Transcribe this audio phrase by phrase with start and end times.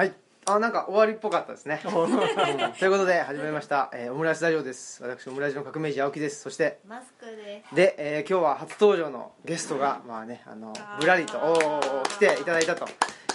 [0.00, 0.14] はい。
[0.46, 1.92] あなんか終わりっぽかったですね、 うん。
[2.72, 5.02] ということで始まりました、えーオムライスラジオです。
[5.02, 6.40] 私オムライスの革命児青木です。
[6.40, 7.74] そしてマスクです。
[7.74, 12.88] で、えー今日は初登場のゲストがまあねあのぶらりとおー来ていただいたと。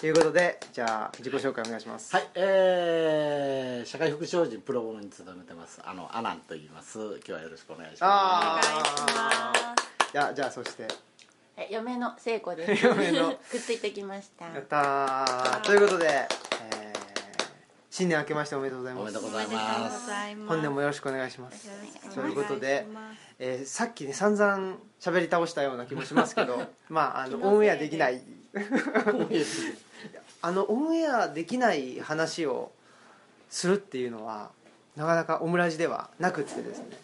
[0.03, 2.15] いうことでじゃあ自己紹介お願いします。
[2.15, 5.81] はい、えー、社会福祉法人プロボノに勤めてます。
[5.85, 6.97] あのアナンと言います。
[6.99, 10.11] 今日はよろしくお願いしおあま願いします。
[10.11, 10.87] じゃあじゃあそして。
[11.57, 12.83] え嫁の聖子です。
[12.85, 13.31] 嫁の。
[13.49, 14.45] くっついてきました。
[14.45, 15.61] やったー。
[15.61, 16.54] ということで、えー
[17.95, 19.03] 新年明けましておめでとうございます。
[19.03, 20.11] おめでとうございまごす。
[20.49, 21.69] 本年もよろしくお願いします。
[22.13, 22.85] ということで
[23.39, 28.21] えーさっきね散々喋り倒したような気もしますけど まああのオンエアできない。
[30.41, 32.73] あのオンエアできない話を
[33.49, 34.51] するっていうのは
[34.97, 36.97] なかなかオムラジではなくってですね。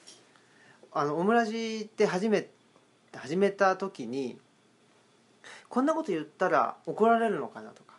[0.92, 2.50] あのオムラジって始め
[3.16, 4.38] 始めた時に
[5.70, 7.91] こんなこと言ったら怒られるのかなとか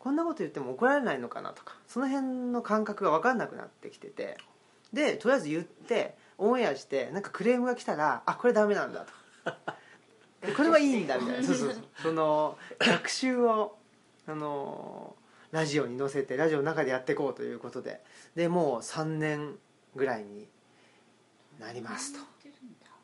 [0.00, 4.38] こんなこと言っても怒られないのかなとかその辺の感覚が分かんなくなってきてて
[4.92, 9.12] でとりあえず言ってオンエアしてなんかクレームが来たらあこれダメなんだと。
[10.46, 11.46] で これはいいんだみたいな。
[11.46, 11.84] そうそうそう。
[12.02, 13.76] その学習を
[14.26, 15.14] あの
[15.52, 18.02] ラジオに載せてラジオの中でやっていこうということで。
[18.34, 19.58] でもう3年
[19.94, 20.48] ぐらいに
[21.58, 22.30] なりますと。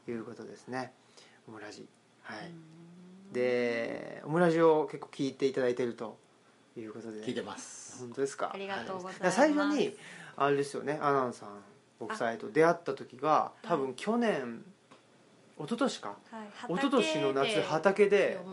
[0.09, 0.93] いうことですね。
[1.47, 1.87] オムラジ。
[2.23, 2.53] はい。
[3.33, 6.19] でオムラジを結構聞いていただいてると
[6.81, 7.21] いうことで。
[7.21, 8.01] 聞いてます。
[8.01, 8.51] 本当ですか？
[8.55, 9.25] ありがとうございます。
[9.25, 9.97] は最初に
[10.37, 11.49] あれですよねアナンさん
[11.99, 14.63] ご夫妻と出会った時が多分去年
[15.59, 16.09] 一昨年か？
[16.09, 18.51] はい、一昨年の夏畑でよ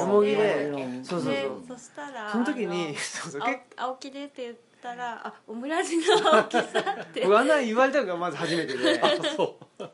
[0.00, 1.62] よもぎでうんそうそうでそう。
[1.68, 7.20] そしたらその時あにそうそうの結あ青木でって言ったらあオムラジの青木さんって。
[7.20, 9.00] びっ構あんな言われたのがまず初めてで。
[9.36, 9.84] そう。
[9.84, 9.90] く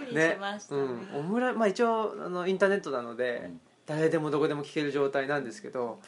[0.00, 0.80] りしましたね。
[0.80, 3.60] うん、オムラまあ一応あのインターネットなので、うん。
[3.86, 6.00] 誰でもどこでも聞ける状態なんですけど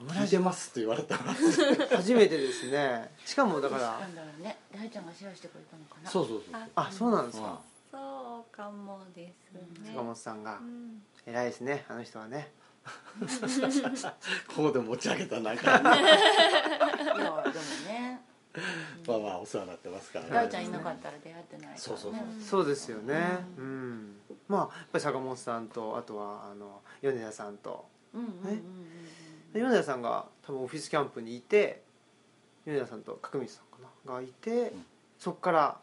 [0.00, 1.16] オムラジ聞いてますって言われた。
[1.16, 1.22] ら
[1.96, 3.12] 初めてですね。
[3.24, 4.58] しかもだかならんだろうね。
[4.74, 6.10] 大ちゃんがシェアしてくれたのかな。
[6.10, 7.44] そうそうそうああそうなんですうん。
[7.44, 7.60] か
[7.90, 9.90] そうかもですね。
[9.92, 10.58] 坂本さんが。
[10.58, 11.02] うん。
[11.26, 12.52] 偉いですねあの人はね。
[14.48, 15.80] ここで持ち上げたなんか。
[15.80, 17.34] ま いやでも
[17.86, 18.20] ね。
[19.08, 21.78] あまあお世話になってますから大ちゃんいなかったら出会ってないからね。
[21.78, 22.24] そうそうそう。
[22.42, 23.46] そうですよね。
[23.56, 24.20] うん。
[24.48, 27.86] まあやっぱり坂本さんとあとはあの米田さんと。
[28.12, 29.03] うんうんうんうん。
[29.03, 29.03] で
[29.54, 31.82] 米田さんが多分オフィスキャンプにいて
[32.66, 34.84] 米田さんと角道さんかながいて、ん。
[35.18, 35.78] そっから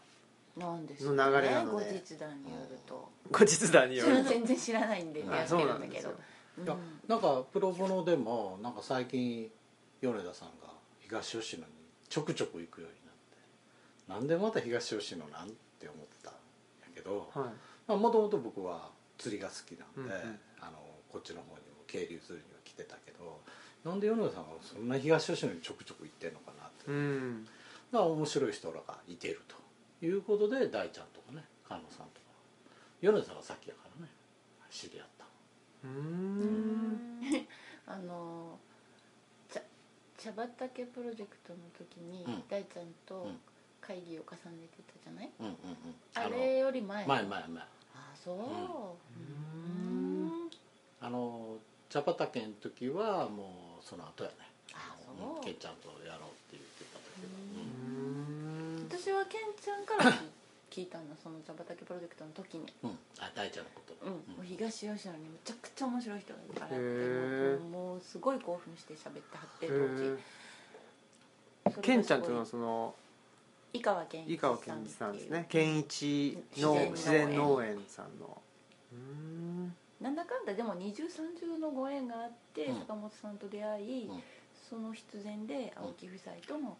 [0.57, 1.85] なんですの流れなので。
[1.85, 3.09] 後日談によると。
[3.31, 6.11] 後日談による全然知らないんで出会あってそうなんですよ。
[6.57, 6.79] るんだけど。
[7.07, 9.51] なんかプロボノでもなんか最近
[10.01, 10.67] 米田さんが
[10.99, 11.73] 東吉野に
[12.09, 13.37] ちょくちょく行くようになって
[14.07, 15.49] なんでまた東吉野なん
[15.79, 16.39] て思ってたんや
[16.93, 17.53] けどは
[17.87, 17.97] い。
[17.97, 20.39] もともと僕は釣りが好きなんで、うんうん。
[20.59, 20.77] あの
[21.09, 23.39] こっちの方にも渓流釣りには来てたけど
[23.83, 27.45] なんで米田さんがそんな東吉野にちょくちょく行ってんのかなって、うん。
[27.45, 27.49] だ
[27.99, 32.27] から面白い人らがいてるということで大ちゃんとかね菅野さんとか。
[33.01, 34.11] 米田さんがさっきやからね
[34.69, 35.25] 知り合った。
[35.83, 37.47] うーん。
[37.87, 38.59] あの
[39.49, 39.59] 茶
[40.17, 42.43] 茶畑プロジェクトの時にうん。
[42.47, 43.39] 大ちゃんとうん
[43.81, 45.31] 会議を重ねてたじゃない？
[45.39, 45.45] うん。
[45.47, 45.53] うん。
[45.53, 45.57] うん。
[46.13, 47.63] あのれより前前前前。
[47.95, 48.37] あそう。
[49.19, 50.49] うん。
[50.99, 51.57] あの
[51.89, 54.35] 茶畑の時はもうその後やね。
[54.73, 55.13] あう。
[55.13, 55.17] ん。
[55.19, 57.29] そうケンちゃんとやろうって言ってた時は。
[57.57, 58.87] うん。
[58.89, 60.11] 私はケンちゃんから
[60.69, 62.71] 聞いたんだその茶畑プロジェクトの時に。
[62.83, 63.93] うん、うん、あ大ちゃんのこと。
[64.05, 66.77] うん、もう東吉野にむちゃくちゃ面白い人がいるから
[67.69, 70.17] もうすごい興奮して喋ってはってへ当ー。
[71.75, 72.95] 時ケンちゃんっていうのはその
[73.73, 75.45] 井川健一井川健一さんですね。
[75.49, 78.41] 健一の自自然然農園さんの。
[78.91, 82.79] うーんなんだかんだでも二重三重のご縁があって、うん。
[82.79, 84.23] 坂本さんと出会い、うん。
[84.67, 86.77] その必然で青木夫妻とも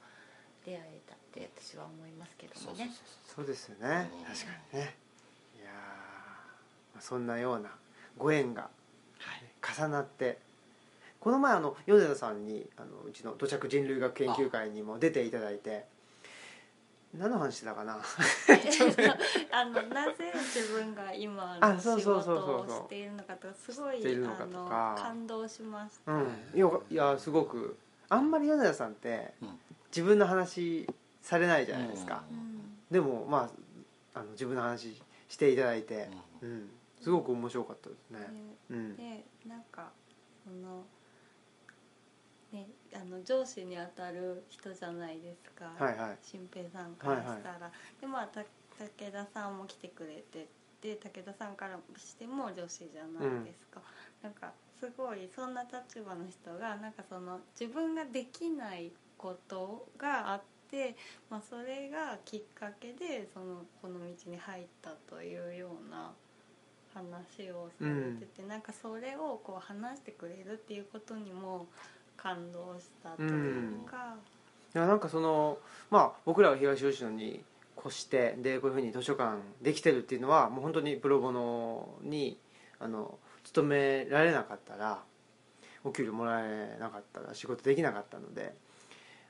[0.66, 2.90] 出会えたって私は思いますけどもね。
[3.36, 4.10] そうですよね。
[4.12, 4.24] うん。
[4.26, 4.96] 確かにね。
[5.60, 7.70] いやーまあそんなような
[8.18, 8.70] ご縁が
[9.62, 10.40] 重なって
[11.20, 15.86] この前あの米田さんにあのうちの土着人類学研究会にも出ていただいて
[17.18, 18.00] 何の話してたかな？
[19.52, 26.28] あのなぜ自分が今あの仕事をしているのかとかすごいあの感動しました、うん。
[26.56, 27.78] いやいやすごく
[28.08, 29.60] あんまり米田さんってうん。
[29.90, 30.88] 自分の話
[31.22, 32.38] されないじゃないですか、うん。
[32.38, 33.50] うんでもま
[34.16, 36.10] ああの自分の話していただいて、
[36.42, 36.70] ううん。
[37.02, 38.20] すごく面白かったですね、
[38.70, 38.96] うん。
[38.96, 39.90] でなんか
[40.46, 40.84] その
[42.52, 46.18] ねあの上司にあたる人じゃないですか、はいはい。
[46.22, 50.46] 新平さんからしたら、でまあた武田さんも来てくれてっ
[50.82, 53.82] て武田さんからしても女子じゃないですか、
[54.24, 60.42] なんかすごいそんな立場の人がなんかその自分ができないことがあっ
[60.72, 60.96] て、
[61.30, 66.12] まあ、それがきっかけでそのこの道に入ったというような
[66.94, 71.68] 話をされてて、なんかそれをこう話してくれるっていうことにも
[72.22, 74.16] 感動したというか。
[74.74, 75.58] いやなんかその
[75.90, 77.44] まあ僕らが東吉野に
[77.78, 82.38] 越してでこういうふうに図書館できてるっていうのはもう本当にプロボノに
[82.80, 85.04] あの勤められなかったら
[85.84, 88.54] お給料もらえなかったら仕事できなかったので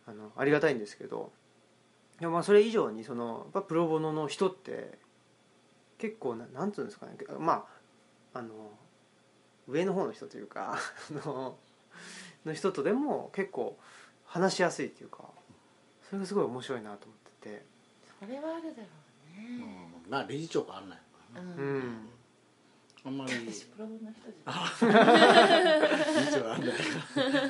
[0.05, 1.31] あのありがたいんですけど
[2.19, 4.99] でもまあそれ以上にそのやっぱプロボノの人って
[5.97, 7.65] 結構ななんつうんですかねま
[8.33, 8.49] ああの
[9.67, 10.77] 上の方の人というか
[11.23, 11.57] あの
[12.45, 13.77] の人とでも結構
[14.25, 15.25] 話しやすいっていうか
[16.09, 17.65] それがすごい面白いなと思ってて。
[18.19, 18.88] それはあるだろ
[19.38, 19.59] ううん。
[19.59, 19.65] ね
[20.09, 21.03] まあ理事長があんないか
[21.35, 21.51] らな。
[21.53, 21.79] ううん。
[21.79, 22.09] ん
[23.03, 23.31] あんまり。
[23.33, 26.71] 私プロボの人じゃん理事長があんない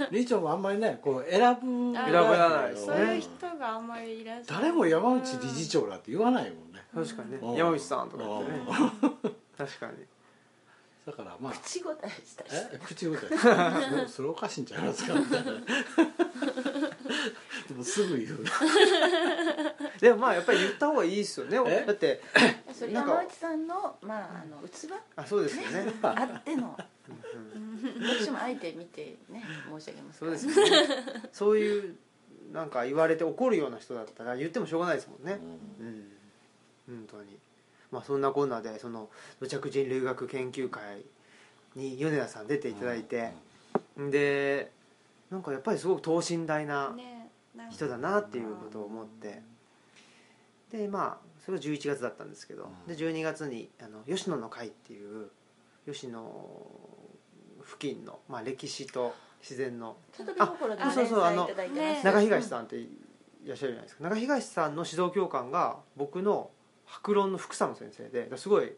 [0.12, 6.82] 理事長もあんまりねこう選ぶあ選ばないそうねいう人があんまりいらっしゃる誰も山内理事長だって言わないもんね。
[6.94, 7.38] 確かにね。
[7.42, 7.56] うん。
[7.56, 8.58] 山口さんとか言ってね。
[8.60, 9.36] うん。
[9.58, 10.06] 確かに
[11.06, 12.80] だからまあ口答えしたしえ？
[12.86, 13.18] 口答
[14.04, 14.06] え？
[14.08, 15.14] それおかしいんちゃいますか？
[15.16, 15.52] みたいな
[17.68, 18.40] でもすぐ言う。
[20.00, 21.58] でもまあやっぱり言った方がいいですよね。
[21.66, 21.86] え？
[21.86, 22.22] だって
[22.92, 24.90] 山内さんのまああの器？
[25.16, 25.92] あそうですよね。
[26.04, 26.78] あっての。
[27.08, 27.72] うん
[28.22, 30.88] 私も相手見てね申し上げますそうですよね。
[31.34, 31.96] そういう
[32.52, 35.40] なんか言われて怒るような人だったら言ってもしょうがないですもんね。
[35.80, 36.12] うん。
[36.88, 37.38] 本当に
[37.92, 39.10] まあそんなこんなでその
[39.40, 41.04] 土着人類学研究会
[41.76, 43.32] に米田さん出ていただいて、
[43.98, 44.72] で
[45.30, 46.96] なんかやっぱりすごく等身大な
[47.70, 49.42] 人だなっていうことを思って。
[50.72, 52.96] でまあそれが11月だったんですけど、うん。
[52.96, 55.30] で12月にあの吉野の会っていう
[55.86, 56.22] 吉野
[57.66, 59.98] 付近の、まあ、歴史と自然の。
[60.16, 61.50] ちょっと心であそうそうあの
[62.04, 62.88] 中東さんってい
[63.46, 64.04] らっしゃるじゃないですか。
[64.04, 66.52] 中東さんの指導教官が僕の
[66.92, 68.74] 白論の福佐の先生ですごい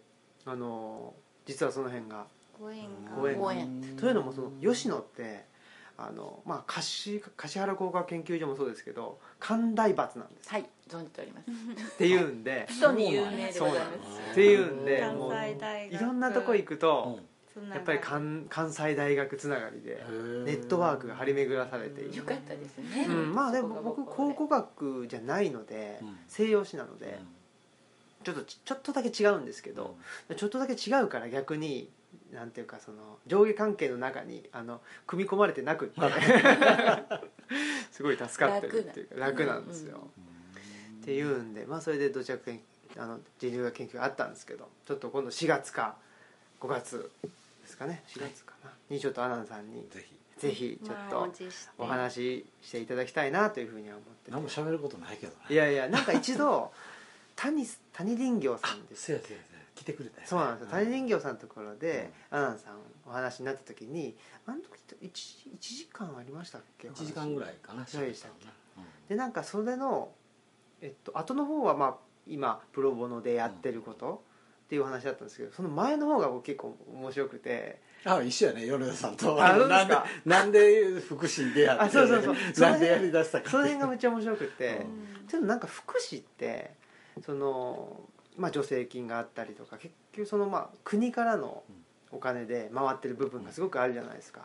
[0.45, 1.13] あの
[1.45, 2.25] 実はその辺が
[2.60, 3.39] ご縁が。
[3.39, 3.98] ご縁。
[3.98, 5.45] というのもその吉野って
[5.98, 10.50] あの、まあ、橿橿原工学研究所もそうですけど寒大閥なんです。
[10.50, 11.50] はい存じております。
[11.50, 16.01] っていうんで 人に有名でございまそうっていうんで関もう西大学。
[16.01, 17.19] いろんなとこ行くと
[17.71, 20.04] やっぱり関関西大学つながりで
[20.45, 22.13] ネットワークが張り巡らされている。
[22.13, 23.06] すよかったですね。
[23.07, 26.18] うん、まあでも僕考古学じゃないのでうん。
[26.27, 27.19] 西洋史なので
[28.24, 29.96] ちょっとちちょっとだけ違うんですけど
[30.36, 31.90] ちょっとだけ違うから逆に
[32.34, 32.98] なんていうかその
[33.28, 36.02] 上下関係の中にあの組み込まれてなくって
[37.92, 39.60] すごい助かってるっていうか楽な。
[39.60, 40.08] んですよ、
[41.02, 42.62] っていうんでまあそれで土着研
[42.98, 45.98] あの人類学研究があったんですけどちょっと今度4月か
[46.60, 48.72] 5月ですかね4月かな。
[48.90, 50.16] にちょっとアナンさんにぜひ。
[50.38, 51.34] ぜひちょっ満と
[51.78, 54.31] お話ししていただきたいなというふうには思ってて。
[54.31, 55.38] 何も喋ることないけどね。
[55.50, 56.72] いやいやなんか一度
[57.35, 59.19] 谷谷林業さんです。
[59.75, 60.27] 来てくれたよね。
[60.27, 60.71] そうなんですよ。
[60.71, 62.75] 谷林業さんのところで、アナンさん
[63.07, 64.15] お話になった時に
[64.45, 70.09] あの時って 1, 1時間ありましたっけ？1時間ぐらいかなぐらいでしたっけ喋たのねでなんかそれの
[70.81, 71.95] えっと後の方はまあ
[72.27, 74.24] 今プロボノでやってること
[74.65, 77.81] っていう話だったんですけどその前の方が僕結構面白くて。
[78.06, 78.66] あ一緒やね。
[78.66, 79.42] 米田さんと。
[79.42, 80.06] あなんでか。
[80.25, 82.69] なんで福祉に出会ってあそうそうそう。
[82.69, 84.85] なんでやりだしたかその辺がめっちゃ面白くて、
[85.21, 85.28] うん。
[85.28, 86.71] ちょっとなんか福祉って
[87.26, 88.00] その、
[88.38, 91.64] まあ、助成金があったりとか結局そのまあ国からの
[92.12, 94.42] お金で回ってる部分がすごくあるじゃないですか、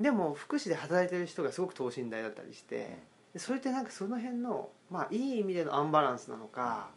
[0.00, 2.98] でも福祉で働いてる人がすごく等身大だったりして
[3.32, 6.90] でそれってなんかその辺の、まあ、いい意味でのアンバランスなのか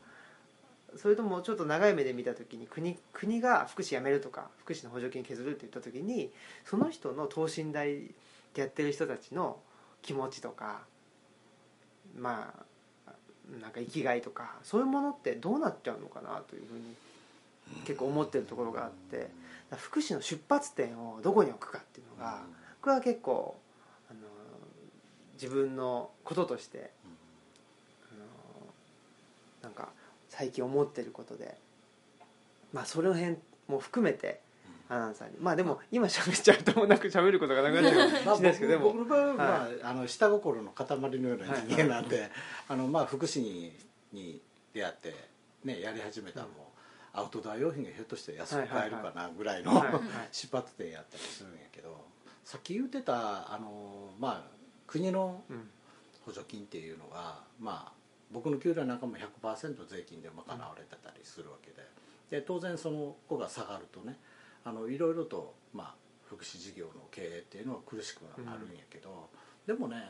[0.98, 6.32] それともちょっと長い目で見た時に国国が福祉やめるとか福祉の補助金削るって言った時に
[6.64, 8.00] その人の等身大
[8.54, 9.58] でやってる人たちの
[10.02, 10.82] 気持ちとか
[12.18, 12.65] まあ
[13.62, 16.96] なんか生きがいとかそういうものってどうなっちゃうのかなというふうに
[17.86, 19.30] 結構思ってるところがあって
[19.78, 22.42] 福祉の出発点をどこに置くかっていうのが
[22.82, 23.56] 僕は結構
[24.10, 24.20] あの
[25.34, 26.92] 自分のこととして
[28.12, 28.24] あの
[29.64, 29.90] なんか
[30.30, 31.56] 最近思ってることで
[32.74, 33.38] まあその辺
[33.68, 34.40] も含めて
[34.90, 35.38] アナウンサーに。
[35.40, 38.24] まあでも今喋っちゃうともうなく喋ることがなくなっちゃう。
[38.24, 38.94] かもしれないですけどでも。
[38.94, 42.30] 僕の場合は、まああの下心の塊のような人間なんで、
[42.68, 43.74] あのまあ福祉に
[44.12, 44.42] に
[44.74, 45.14] 出会って、
[45.64, 46.56] ね、やり始めたらもう、
[47.18, 49.84] アウトドア用品がひょっとして安く買えるかなぐらいの、
[50.32, 52.06] 出発点やったりするんやけど
[52.44, 54.56] さっき言ってたあの、まあ、
[54.88, 55.70] 国のうん。
[56.26, 57.92] 補助金っていうのが、まあ、
[58.32, 61.86] 僕の給料なんかも100%税金で賄われてたりするわけで。
[62.30, 64.18] で当然その子が下がるとね
[64.66, 65.96] あのいろいろと、まあ、
[66.28, 69.30] 福祉事業の経営っていうのは苦しくはなるんやけど、
[69.66, 70.04] でもね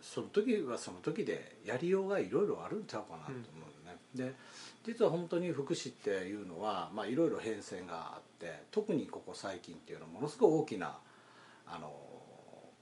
[0.00, 4.34] その時はその時でやりようがいろいろあるんちゃうかなと思うね、で
[4.84, 10.98] 実は本当に福祉っていうのはまあいろいろ変遷があって特にここ最近っていうのはものすごい大きな
[11.66, 11.92] あの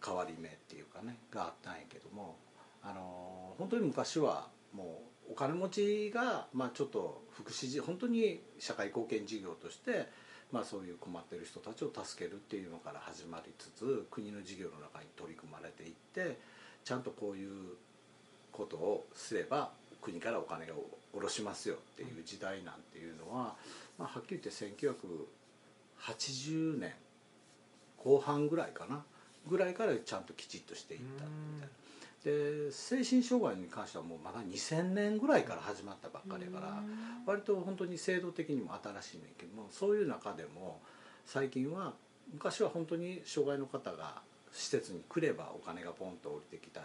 [0.05, 2.37] 変わり目っていうかねがあったんやけども
[2.83, 10.09] あの本当に昔はもうお金持ちが、まあ、ちょっと福祉事本当に社会貢献事業として、
[10.53, 16.38] まあ、そういう困ってる人たちを助けるっていうのから始まりつつ国の事業の中に取り組まれていって
[16.85, 17.50] ちゃんとこういう
[18.53, 23.55] ことをすれば国からお金を下ろしますよっていう時代なんていうのは、
[23.99, 24.85] まあ、はっきり言って
[26.11, 26.93] 1980年
[27.99, 29.03] 後半ぐらいかな
[29.49, 31.86] ぐらいからちゃんときちっとしていったみたいな。
[32.26, 36.83] で精神障害に関してはもうまだ2000年ぐらいから始まったばっかりやから
[37.25, 40.80] 割と本当に制度的にも新しいねんけどもそういう中でも
[41.25, 41.92] 最近は
[42.35, 46.80] 昔は本当に障害の方が施設に来ればお金がポンと降りてきた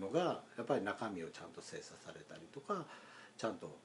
[0.00, 2.86] のがやっぱり中身をちゃんと精査されたりとか
[3.36, 3.76] ちゃんと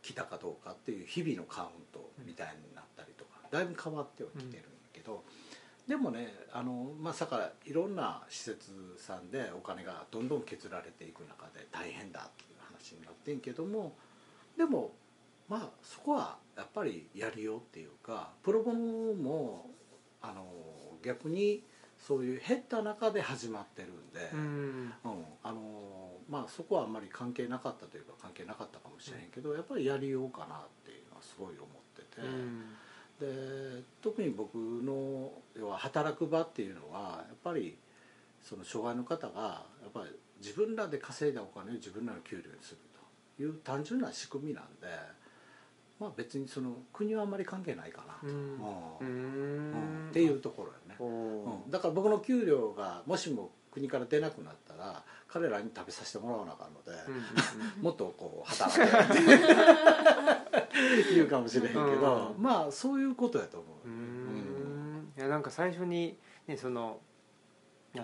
[0.00, 5.22] 来たかどうかっていう日々のカウントみたいになったりとかだいぶ変わってはきてるんだけど。
[5.88, 13.96] でもねあのまさかいろんな施設さんでお金がどんどん削られていく中で大変だっていう話になってんけども
[14.56, 14.92] でも
[15.48, 19.70] まあそこはやっぱりやりようっていうかプロボノも
[20.20, 20.44] あの
[21.02, 21.62] 逆に
[21.98, 25.62] そういう減った中で始まってるんで、うんうんあの
[26.28, 32.20] まあそこはあんまり関係なかったというか関係なかったかもしれへんけどやっぱりやりようかなっていうのはすごい思ってて。
[32.20, 32.64] うん
[33.20, 37.76] で特に僕の要は働く場っていうのはやっぱり
[38.42, 40.10] その障害の方がやっぱり
[40.40, 42.78] 自分らで稼いだお金を自分らの給料にする
[43.36, 44.86] という単純な仕組みなんで、
[45.98, 48.34] まあ、別にその国はあんまり関係ないかなと、
[49.00, 50.08] うん。
[50.10, 51.70] っていうところよね、うん。
[51.70, 56.90] だから僕の給料がもしも国から出なくなったら彼らに食べさせてもらわなあかんので、
[57.82, 58.88] もっとこう働けっ
[61.04, 62.42] て言うかもしれへんけど、うん。
[62.42, 65.12] まあそういうことやと思う、うーん。
[65.18, 66.16] いやなんか最初に、
[66.46, 67.00] ね、その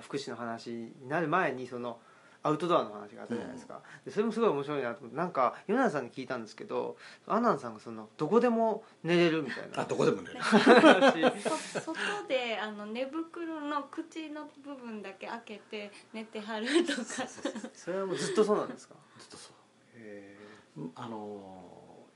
[0.00, 1.98] 福祉の話になる前にその
[2.44, 6.96] アウトドアの話があったじゃないですか、でそれもすごい面白いなと思ってなんか米田さんに聞いたんですけど
[7.26, 9.80] アナンさんがそのどこでも寝れるみたいな。
[9.80, 11.22] あどこでもね話。
[11.40, 17.02] そ外であの寝袋の口の部分だけ開けて寝てはるとか。
[17.74, 18.94] それはもうずっとそうなんですか？
[19.18, 19.52] ずっとそ
[19.96, 20.36] へ
[20.76, 22.06] うあの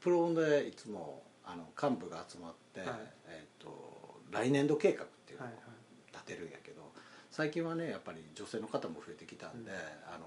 [0.00, 2.88] プロでいつもあの幹部が集まって、はい。
[3.26, 5.66] えー、と来年度計画っていうのをはいはい。
[6.12, 6.65] 立てるんやけど、
[7.36, 9.76] 最近はねやっぱり女性の方も増えてきたんで、うん。
[10.08, 10.24] あの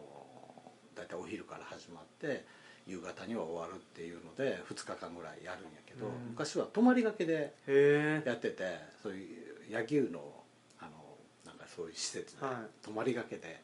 [0.93, 2.45] 大体お昼から始まって
[2.85, 6.13] 夕方には終わるっていうので2日間ぐらいやるんやけど、うん。
[6.29, 7.55] 昔は泊まりがけで
[8.23, 10.21] やっててそういう野球の
[10.77, 10.91] あの
[11.47, 12.85] なんかそういう施設ではい。
[12.85, 13.59] 泊まりがけで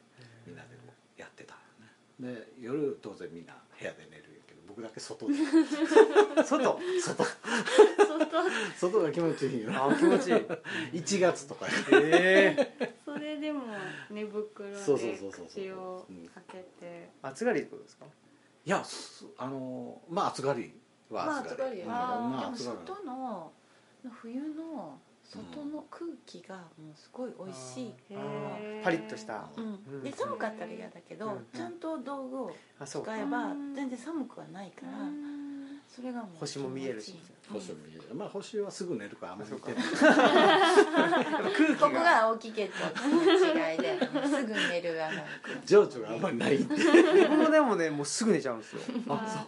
[0.47, 0.69] みんなで
[1.15, 1.53] やってた
[2.19, 2.33] のね。
[2.33, 4.24] で夜当然みんな部屋で寝る
[4.75, 5.33] 僕だけ外で。
[5.33, 6.63] え 外？
[6.63, 6.79] 外。
[7.01, 7.25] 外。
[8.77, 9.71] 外が気持ちいいよ。
[9.73, 10.35] あ気持ちいい。
[11.01, 13.61] 1月とかええそれでも
[14.09, 17.09] 寝袋でそうそうそうそう口をうん開けて。
[17.21, 18.05] 暑がりってことですか？
[18.65, 20.73] いやすあのまあ暑がり
[21.09, 23.51] はまあ暑がり,、暑がりまあでも外の
[24.21, 27.93] 冬の外の空気がもうすごい美味しい、
[28.83, 29.49] パリッとした。
[29.57, 29.63] うん。
[29.65, 30.03] うん。
[30.03, 33.03] で寒かったら嫌だけど、うんちゃんと道具をあそう。
[33.03, 33.73] か使えばうん。
[33.75, 34.91] 全然寒くはないから、
[35.93, 37.13] それがもう星も見えるし。
[37.13, 37.71] 気持ちいい。
[37.71, 38.15] 星を見える。
[38.15, 39.83] まあ星はすぐ寝るからあんまり見てない。
[39.83, 45.21] 空気ここがが大きけと違いですぐ寝るあの
[45.65, 46.75] 情緒があんまりないって
[47.29, 48.81] 僕もでもねもうすぐ寝ちゃうんですよ。
[49.09, 49.47] あ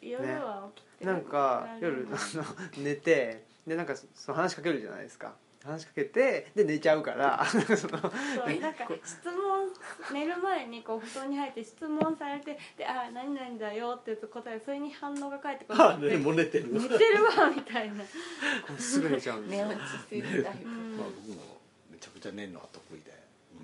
[0.00, 2.44] 夜は起きてなんか夜あの
[2.84, 5.34] 寝てでなんかその話しかけるじゃないですか。
[5.64, 7.44] 話しかけてで寝ちゃうから。
[7.44, 9.68] そ のそうなんか質問
[10.12, 18.04] 寝る前にこう布団に入って質問されてで「あ何々だよ」って答えそれに反応が返ってこなあてもう寝てる寝てるわみたいな。
[18.78, 19.66] すぐ寝ちゃうんですよ。
[19.66, 20.96] 寝落ちするタイプ、うん。
[20.96, 23.12] まあ、僕もめちゃくちゃ寝るのは得意で、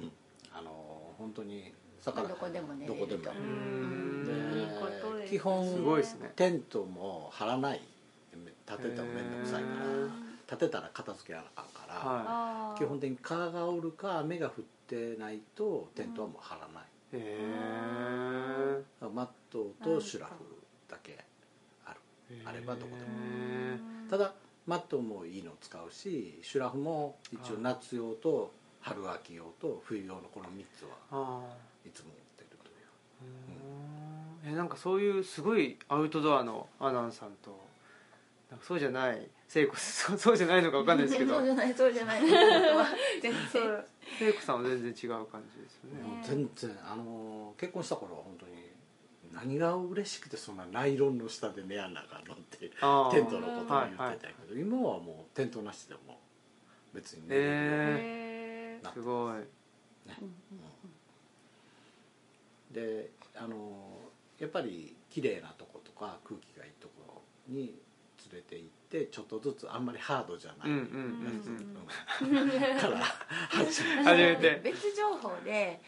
[0.00, 0.12] うん、
[0.52, 1.72] あの本当に
[2.04, 3.06] だからどこでも寝れると。
[3.06, 3.34] どこでも。
[3.34, 4.58] 寝れるうん。
[4.58, 6.32] いいことです基本すごいですね。
[6.34, 7.80] テントも張らない
[8.76, 10.10] 立てたら面倒くさいかへらー。
[10.50, 12.78] 立てたら片付けなあかんから、はあー。
[12.78, 20.32] 基本的に蚊がおるか雨が降ってないとテントはもう張らない、いへえマットとシュラフ
[20.88, 21.24] だけ
[21.86, 22.00] ある。
[22.44, 23.08] あればどこでも。
[24.06, 24.34] へただ
[24.66, 31.40] マットもいいの使うしシュラフも一応夏用と春秋用と冬用のこの3つはあ
[31.86, 34.48] いつも持ってるという。
[34.48, 34.52] ー。
[34.52, 37.71] えなんかそういうすごいアウトドアのアナンさんと
[38.60, 41.36] そうじゃない聖子 そうそうじゃないのかわかんないですけど。
[41.36, 42.20] そうじゃないそうじゃない。
[43.20, 43.32] 全然。
[43.50, 43.86] そう。
[44.18, 46.22] 聖子さんは全然違う感じですよね。
[46.22, 48.52] 全然あの結婚した頃は本当に
[49.32, 52.80] 何が嬉しくてそんなナイロンの下で寝やんなあかんのってテント
[53.40, 56.20] のことを言ってたけど、今はもうテントなしでも
[56.92, 59.42] 別に寝れるようにへへなってすごい。
[62.72, 64.00] であの
[64.38, 67.74] やっぱり綺麗なとことか空気がいいところに
[68.32, 70.68] 連れて行ってちょっとずつあんまりハードじゃない。
[70.70, 72.98] うんうんやつから
[74.04, 75.80] 始めて別情報で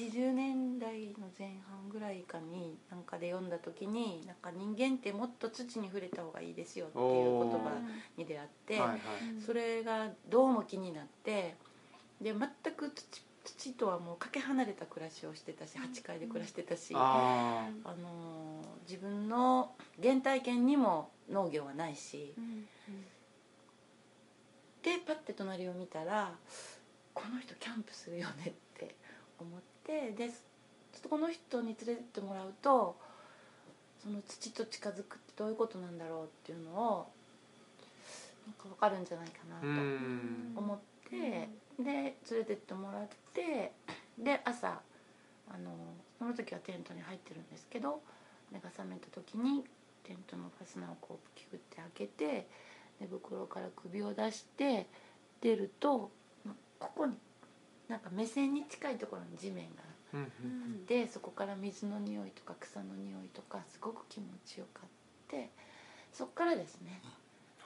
[0.00, 3.02] 80年代の前半ぐらいかになん。
[3.04, 3.48] かで読ん。
[3.48, 4.36] だ時になん。
[4.36, 7.70] か人間ってもっと土に触れた方がいいですよっていう言葉
[8.16, 8.98] に出会って、はいはい
[9.44, 11.54] それがどうも気になって
[12.20, 13.04] で全く土
[13.44, 22.34] 土とはもうかけ離れた暮らしをしてたし8階で暮らしてたし、ああのー自分の原体験にも農業はないし。
[24.82, 26.34] でパッて隣を見たら
[27.14, 28.94] この人キャンプするよねって
[29.40, 30.34] 思ってでちょ
[30.98, 32.94] っとこの人に連れてってもらうと
[34.02, 37.08] その土と近づくってどういうことなんだろうっていうのを
[38.46, 40.52] なんか分かるんじゃないかなとん。
[40.54, 40.78] 思っ
[41.08, 41.48] て、
[41.82, 43.72] で連れてってもらって
[44.18, 44.68] で朝
[45.48, 45.70] あの
[46.18, 48.02] その時はテントに入ってるんですけど
[48.52, 49.64] 目が覚めた時に
[50.04, 52.46] テントのファスナーをこうピュって開けて
[53.00, 54.86] 寝袋から首を出して
[55.40, 56.10] 出ると
[56.78, 57.14] ここに
[57.88, 59.82] なんか目線に近いところに地面が
[60.14, 60.30] うんあっ
[60.86, 64.88] てそこから水の匂いとか草の匂いとかすごく気持ちよかっ
[65.28, 65.50] て
[66.12, 67.00] そこからですね。
[67.02, 67.08] ほ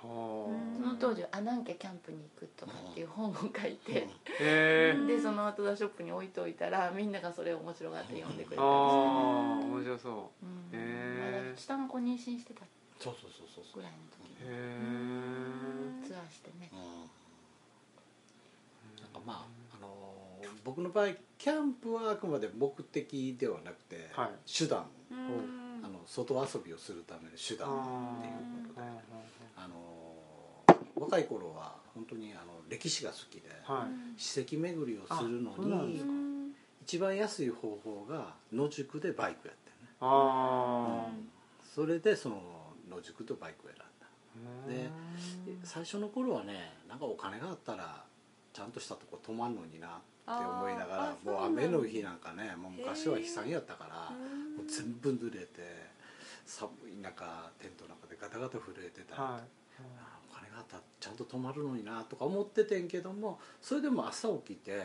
[0.00, 4.08] その当時「アナン家キャンプに行く」とかっていう本を書いて。
[4.38, 8.62] でそのアウトドアショップに置いといたらみんながそれを面白がって読んでくれた。
[8.62, 10.46] ありして、あ面白そう。
[10.46, 10.70] ん。
[10.72, 11.44] へー。
[11.44, 12.60] まだ下の子妊娠してた
[13.00, 14.48] そうそうそうそうぐらいの時うへ
[16.04, 16.70] えツアーしてね。
[19.02, 21.08] なんかまあ、あのー僕の場合
[21.38, 24.30] キャンプはあくまで目的ではなくて、はい。
[24.46, 24.86] 手段
[26.08, 28.86] 外遊びをするための手段っていうことで、
[29.56, 29.98] あのー
[31.00, 34.20] 若い頃は本当にあの歴史が好きで、はい。
[34.20, 36.02] 史跡巡りをするのに
[36.82, 41.06] 一番安い方法が野宿でバイクやってるね、あ
[41.74, 42.40] それでその
[42.90, 43.84] 野宿とバイクを選んだ。
[44.66, 44.90] あで
[45.62, 48.02] 最初の頃はねなんかお金があったら
[48.52, 54.10] ちゃんとしたとこ泊まんのになって思いながらもう雨の日なんかねもう昔は悲惨やったから
[54.56, 55.46] もう全部濡れて
[56.48, 59.58] 寒い中テントの中でガタガタ震えてたり、はい。
[60.32, 64.82] お金があったらちゃんと泊まるのになとか思っててんけどもそれでも朝起きて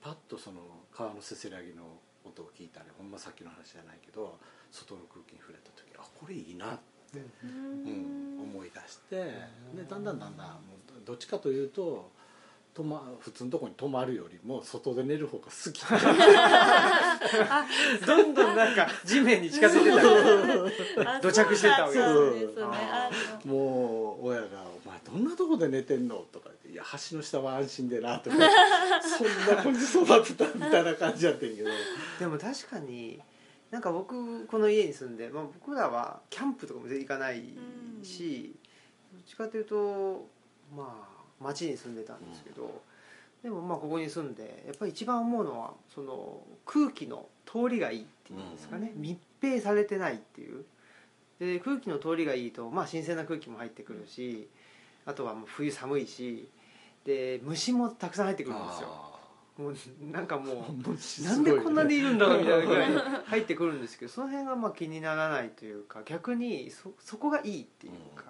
[0.00, 0.60] パッとその
[0.94, 1.82] 川のせせらぎの
[2.24, 4.38] 音を聞いたりほんまさっきの話じゃないけど
[4.70, 6.78] 外の空気に触れた時あこれいいなっ
[7.12, 9.16] て、うん、思い出して
[9.74, 10.60] でだんだんだんだん
[11.04, 12.10] どっちかというと
[12.74, 15.80] 泊ま普通のとこに泊まるよりも外で寝る方が好き。
[18.04, 19.92] どんどんなんか地面に近づいて
[21.04, 21.14] た。
[21.16, 21.94] あ 土着してたわけ。
[21.94, 22.06] です
[23.46, 24.18] も。
[24.20, 24.46] う親が
[24.84, 28.36] 「お前どんなとこで寝てんの?」とか言って「いや橋の下は安心でな」とか。
[29.00, 31.70] そんな子に育てたみたいな感じやってんけど。
[32.18, 33.20] でも確かに
[33.70, 37.54] なんか僕この家に住んで、まあ、僕らはキャンプとかも全然行かない
[38.02, 38.56] し、
[39.12, 40.26] どっちかというと
[40.74, 42.82] まあ町に住んでたんですけど、
[43.42, 49.02] でもまあここに住んでやっぱり一番思うのはその空気の通りがいいっていうんですかね、うん。
[49.02, 50.64] 密閉されてないっていう。
[51.38, 54.48] で空気の通りがいいと、まあ、新鮮な空気も入ってくるし
[55.04, 56.48] あとはもう冬寒いし
[57.04, 58.88] で虫もたくさん入ってくるんですよ。
[59.58, 59.74] もう
[60.10, 62.90] なんかもうなんでこんなにいるんだろうみたいなぐらい
[63.26, 68.24] 入ってくるんですけどその辺がまあ気にならないというか逆にそそこがいいっていうか、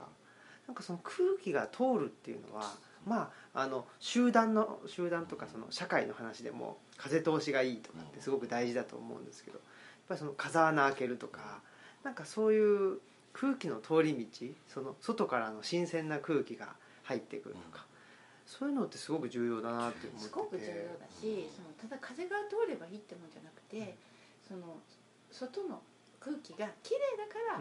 [0.66, 2.74] なんかその空気が通るっていうのは
[3.06, 9.64] まああの集団の集団とかその社会の話でも風通しがいいとかってすごく大事だと思うんですけどやっ
[10.08, 11.60] ぱりその風穴開けるとか
[12.02, 12.98] なんかそういう
[13.32, 17.84] 空気の通り道その外からの新鮮な空気が入ってくるとか、
[18.46, 20.24] そういうのってすごく重要だなって思ってて。
[20.24, 23.94] すごく重要だしそのただ風が通ればいいってもんじゃなくて
[24.46, 24.76] その
[25.30, 25.82] 外の
[26.24, 27.60] 空気が綺麗だか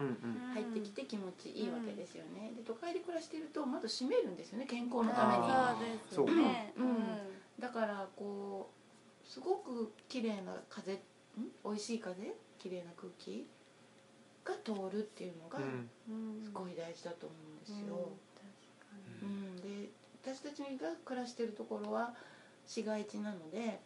[0.54, 5.44] 入ってきて気持ちいいわけですよね、で都会で暮らしていると窓閉めるんですよね健康のために。
[6.08, 6.72] そうですね。
[6.78, 7.18] うん。
[7.60, 10.98] だからこうすごく綺麗な風ん？
[11.62, 12.16] 美味しい風？
[12.58, 13.46] 綺麗な空気
[14.44, 15.58] が通るっていうのが
[16.42, 17.88] すごい大事だと思うんですうん。
[17.88, 18.08] よ、
[19.22, 19.56] うん。
[19.60, 19.90] で
[20.24, 22.14] 私たちが暮らしてるところは
[22.66, 23.78] 市街地なので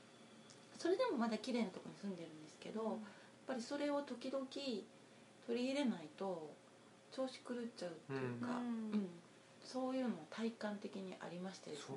[0.79, 3.01] それでもまだ綺麗なところに住んでるんですけど、
[3.49, 6.51] ぱりそれを時々取り入れないと
[7.11, 9.01] 調子狂っちゃうっていうか、うん。
[9.01, 9.09] うん。
[9.65, 11.97] そういうのも体感的にありましてですね。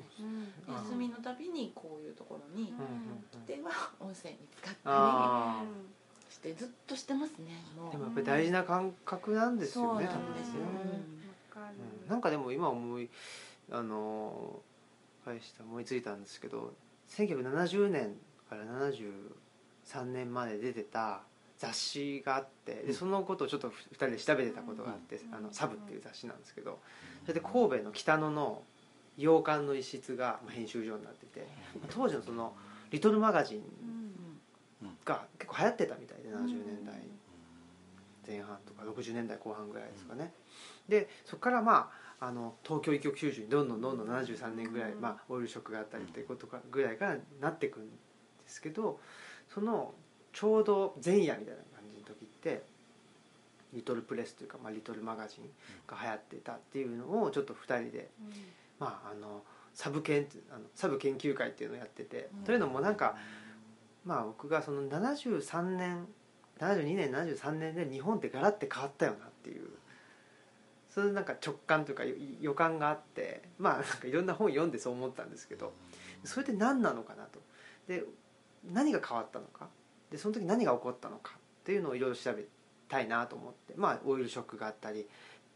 [0.67, 2.77] 休みのたびにこういうところにうん。
[2.77, 2.87] うんう
[3.43, 5.67] んでは温泉に使ったあり
[6.31, 7.61] してずっとしてますね。
[7.91, 12.09] でもやっぱり大事な感覚なんですそうなんよねですよ、うん。
[12.09, 13.09] なんかでも今思い
[13.71, 14.61] あの
[15.25, 16.73] 返した思いついたんですけど
[17.09, 18.15] 1970年
[18.49, 21.23] から73年まで出てた
[21.61, 25.35] 雑誌があってでそのことをちょっと2人で調べてたことがあって「うん。
[25.35, 26.79] あのサブ」っていう雑誌なんですけど
[27.21, 28.63] それで神戸の北野の
[29.15, 31.47] 洋館の一室がまあ編集所になってて
[31.91, 32.55] 当時のその
[32.89, 34.97] リトルマガジンうん。
[35.05, 36.45] が結構流行ってたみたいでうん。
[36.45, 36.99] 70年代
[38.25, 40.31] 前半とか60年代後半ぐらいですかね、
[40.87, 47.91] でそこからまああの東京一極集中にどんどんどんどん73年ぐらい、うんまあ、オイルショックがあったりっていうことかぐらいからなっていくんで
[48.45, 48.99] すけど
[49.53, 49.93] その
[50.33, 52.63] ちょうど前夜みたいな感じの時って
[53.73, 55.49] リトルプレスというか、まあ、リトルマガジン
[55.87, 58.09] が流行ってたっていうのをちょっと2人で、
[58.79, 62.43] まあ、あのサブ研あのサブ研究会っていうのをやってて、うん。
[62.43, 63.15] というのもなんか
[64.05, 66.07] まあ僕がその73年
[66.59, 69.69] 72年73年で日本ってガラッて変わったよなっていう
[70.93, 75.73] そういうなんか直感というか予予感があってまあなんかいろんな本読んでそう思ったんですけど
[76.25, 77.39] それって何なのかなと。
[77.87, 78.03] で
[78.71, 79.67] 何が変わったのか
[80.11, 82.43] でその時何が起こったのかっていうのをいろいろ調べ
[82.89, 85.05] たいなと思ってまあオイルショックがあったり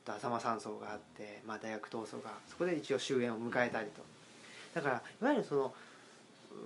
[0.07, 4.03] 浅間山荘があって、まあ、大学闘争がそこで一応終焉を迎えたりと。
[4.75, 5.73] だからいわゆるその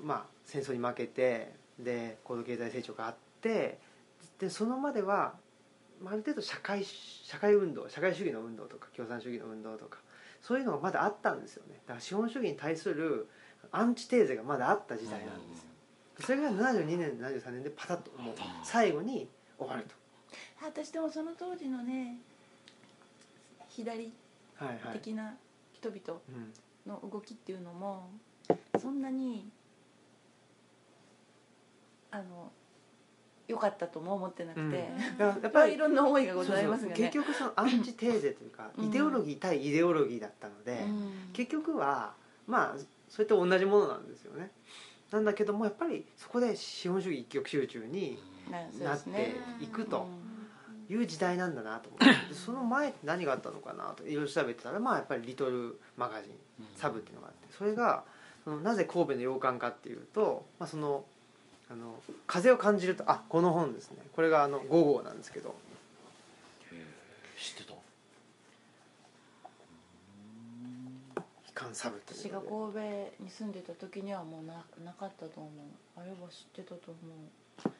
[0.04, 3.78] まあ戦争に負けてで高度経済成長があって
[4.40, 5.34] でそのまでは
[6.06, 10.00] ある程度社会社会運動社会主義の運動とか共産主義の運動とか
[10.42, 11.76] そういうのがまだあったんですよね。
[11.86, 13.28] だから資本主義に対する
[13.72, 15.69] アンチテーゼがまだあった時代なんですよ。
[16.22, 18.36] それが72年73年でパタッともう。
[18.64, 19.28] 最後に
[19.58, 19.96] 終わると。
[20.62, 22.18] 私でもその当時のね
[23.70, 24.12] 左
[24.94, 25.36] 的な
[25.74, 28.10] 人々うん、の動きっていうのも
[28.82, 29.50] そんなに
[32.12, 32.52] あの
[33.48, 34.74] 良かったとも思ってなくて、うん。
[34.74, 38.86] ややっっぱぱりり いろんな思いがございますそうよねそう結局そのアンチテーゼというか、うん。
[38.86, 41.30] イデオロギー対イデオロギーだったので、うん。
[41.34, 42.14] 結局は
[42.46, 42.78] まあ
[43.08, 44.52] それと同じものなんですよね
[45.12, 48.20] なんだけどもやっぱりそこで資本主義一極集中に
[48.82, 50.30] なっていくとうん。
[50.90, 56.32] いう時代なんだなと思ってでその前って何があったのかなといろいろ調べてたらまあやっぱりリトルマガジン
[56.76, 58.04] サブっていうのがあってそれが
[58.44, 61.06] そのなぜ神戸の洋館かっていうと、まあ、その
[61.70, 61.94] あの
[62.26, 63.98] 風を感じるとあこの本ですね。
[64.16, 65.54] これがあの5号なんですけど
[67.38, 67.76] 知ってた
[71.74, 75.52] 「サブ」という私がことで神戸に住んでた時にはもうななかったと思う。
[76.00, 77.72] あれは知ってたと思う。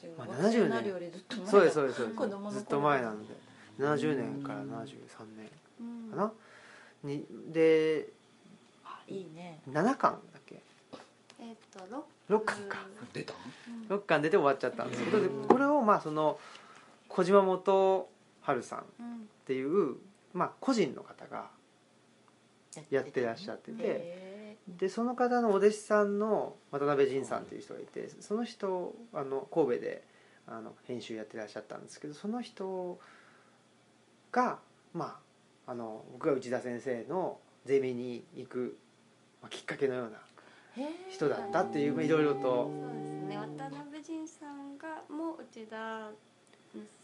[0.00, 1.50] 私まあが学生にな70年るよりずっと前だ。
[1.50, 2.18] そうですそうですそうです。
[2.18, 2.50] 子供の頃。
[2.52, 3.34] ずっと前なので。
[3.78, 4.86] 70年から73
[5.36, 6.10] 年うん。
[6.10, 6.32] かな。
[7.04, 8.08] にで
[8.84, 9.60] あいいね。
[9.68, 10.62] 7巻だっけ？
[11.40, 12.78] えっと六6巻か。
[13.12, 13.34] 出た
[13.88, 16.38] ？6巻出て終わっちゃったんですけどでこれをまあその
[17.08, 18.08] 小島元
[18.42, 19.96] 春さんっうんていう、
[20.32, 21.50] まあ、個人の方が
[22.90, 23.76] やってらっしゃってて。
[23.80, 24.32] へ
[24.68, 30.04] でその方のお弟子さんの渡辺仁さんっていう人がいてその人あの神戸で
[30.46, 32.98] あの編集やってらっしゃったんですけどその人
[34.30, 34.58] が
[34.92, 35.18] ま
[35.66, 38.76] ああの僕が内田先生のゼミに行く、
[39.40, 40.18] まあ、きっかけのような
[41.10, 42.40] 人だったっていうまあいろいろと。
[42.40, 43.36] そうですね。
[43.36, 46.10] 渡辺仁さんがもう内田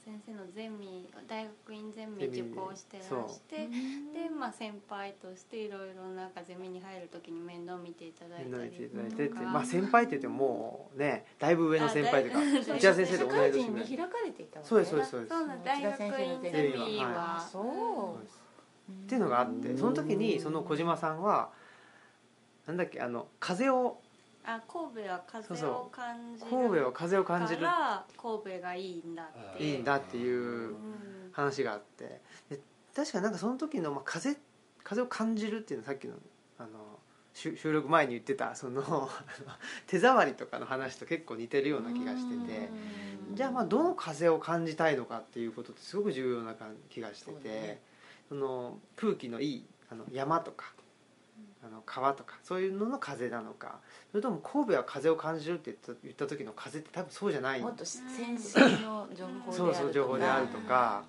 [0.05, 15.33] 先生のゼミ大学院ゼミ受講してらしてうんで、まあ、先輩としていろいろなんかゼミに入る時に面倒見ていただい面倒見ていたりただいてってとかまあ先輩って言ってももうねだいぶ上の先輩というか内田先生と同い年ぐらい人に開かれていたわけそうですそうですそうです。
[15.65, 17.49] 大学院ゼミは。
[17.53, 18.25] そうそう。
[18.25, 18.41] です
[18.91, 21.51] っていうのがあってその時にその小島さんは
[22.67, 24.01] なんだっけあの風を
[24.51, 27.61] あ神戸は風を感じる神戸は風を感じる。
[27.61, 31.31] から神戸がいいんだっていいんだっていううん。
[31.33, 32.23] 話があって。
[32.49, 32.61] で
[32.95, 34.37] 確かになんかその時の、まあ、風
[34.83, 36.15] 風を感じるっていうのはさっきの
[36.59, 36.69] あの
[37.35, 39.11] 収収録前に言ってたその
[39.87, 42.71] 手触りとかの話と結構似てるような気がしてて。
[43.35, 47.49] じゃあまあどの風を感じたいのかっていうことってすごく重要な感気がしてて。
[47.49, 47.83] ね。
[48.31, 50.73] その空気のいいあの山とか
[51.63, 53.81] あの川とかそういうのの風なのか
[54.11, 57.61] それとも神戸は風を感じるって言った時の風って多分そうじゃない。
[57.61, 59.53] もっとセンシーの情報であるとか。
[59.53, 61.05] そうそう情報であるとか、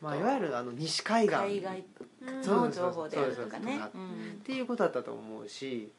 [0.00, 1.36] まあ、いわゆるあの西海岸。
[1.36, 1.84] 海外
[2.22, 3.80] うんの情報であるとかね。
[3.80, 5.90] っていうことだったと思うし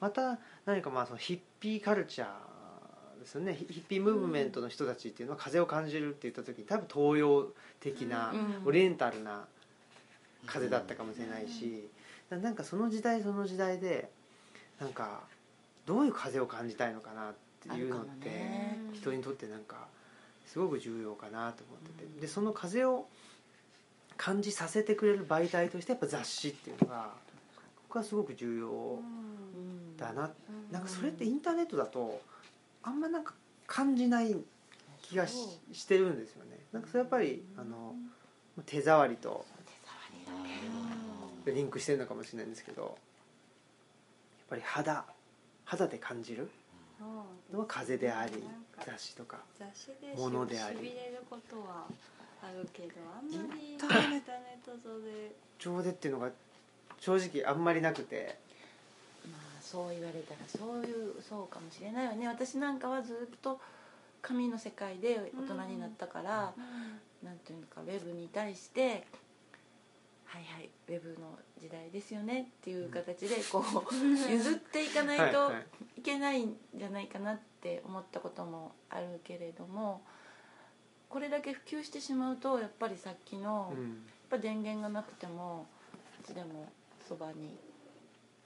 [0.00, 7.48] また何かまあそのヒッピーカルチャーですよねヒヒッピームーブメントの人たちっていうのは風を感じるって言った時に多分東洋
[7.80, 9.44] 的なうんオリエンタルな
[10.46, 11.88] 風だったかもしれないし
[12.30, 14.10] なんかその時代その時代で
[14.80, 15.20] なんか
[15.90, 18.78] どういう風を感じたいのかなっていうのってね。
[18.92, 19.88] 人にとってなんか
[20.46, 22.20] すごく重要かなと思ってて。
[22.20, 23.08] でその風を
[24.16, 27.10] 感じさせてくれる媒体としてやっぱ雑誌っていうのが
[27.88, 29.96] 僕はすごく重要うん。
[29.96, 30.30] だな
[30.70, 32.22] なんかそれってインターネットだと
[32.84, 33.34] あんまなんか
[33.66, 34.36] 感じない
[35.02, 36.56] 気がしてるんですよね。
[36.72, 37.96] なんかそれやっぱりあの
[38.64, 39.44] 手触りと
[41.46, 42.92] リンクしてるのかもしれないんですけどやっ
[44.50, 45.04] ぱり肌
[45.70, 46.50] 肌で感じる
[47.52, 48.32] のは風であり
[48.84, 49.38] 雑誌とか。
[49.56, 50.78] 雑誌でものであり。
[50.78, 51.86] しびれることは
[52.42, 54.18] あるけどあんまりインタターネッーネ
[54.60, 55.30] ット上で。
[55.60, 56.30] 上でっていうのが
[56.98, 58.36] 正直あんまりなくて。
[59.30, 62.26] まあそう言われたらそういうそうかもしれないよね。
[62.26, 63.60] 私なんかはずっと
[64.22, 66.52] 紙の世界で大人になったから、
[67.22, 69.06] なんていうかウェブに対して
[70.30, 73.94] 「はいはいウェブの時代ですよね」っていう形でこう
[74.30, 75.62] 譲っていかないとは
[75.98, 80.02] いけないんじゃないかなって思ったこともあるけれども
[81.08, 85.66] これだけ普及してしまうとやっぱりさっきの、やっうんぱ電源がなくても
[86.20, 86.68] いつでも
[87.08, 87.58] そばに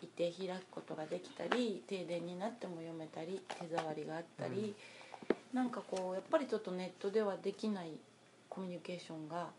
[0.00, 4.74] いて開くことができたり停電になっても読めたり手触りがあったり、
[5.52, 7.98] なんかこうやっぱりちょっとネットではできない
[8.48, 9.50] コミュニケーションが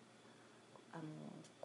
[0.92, 1.04] あの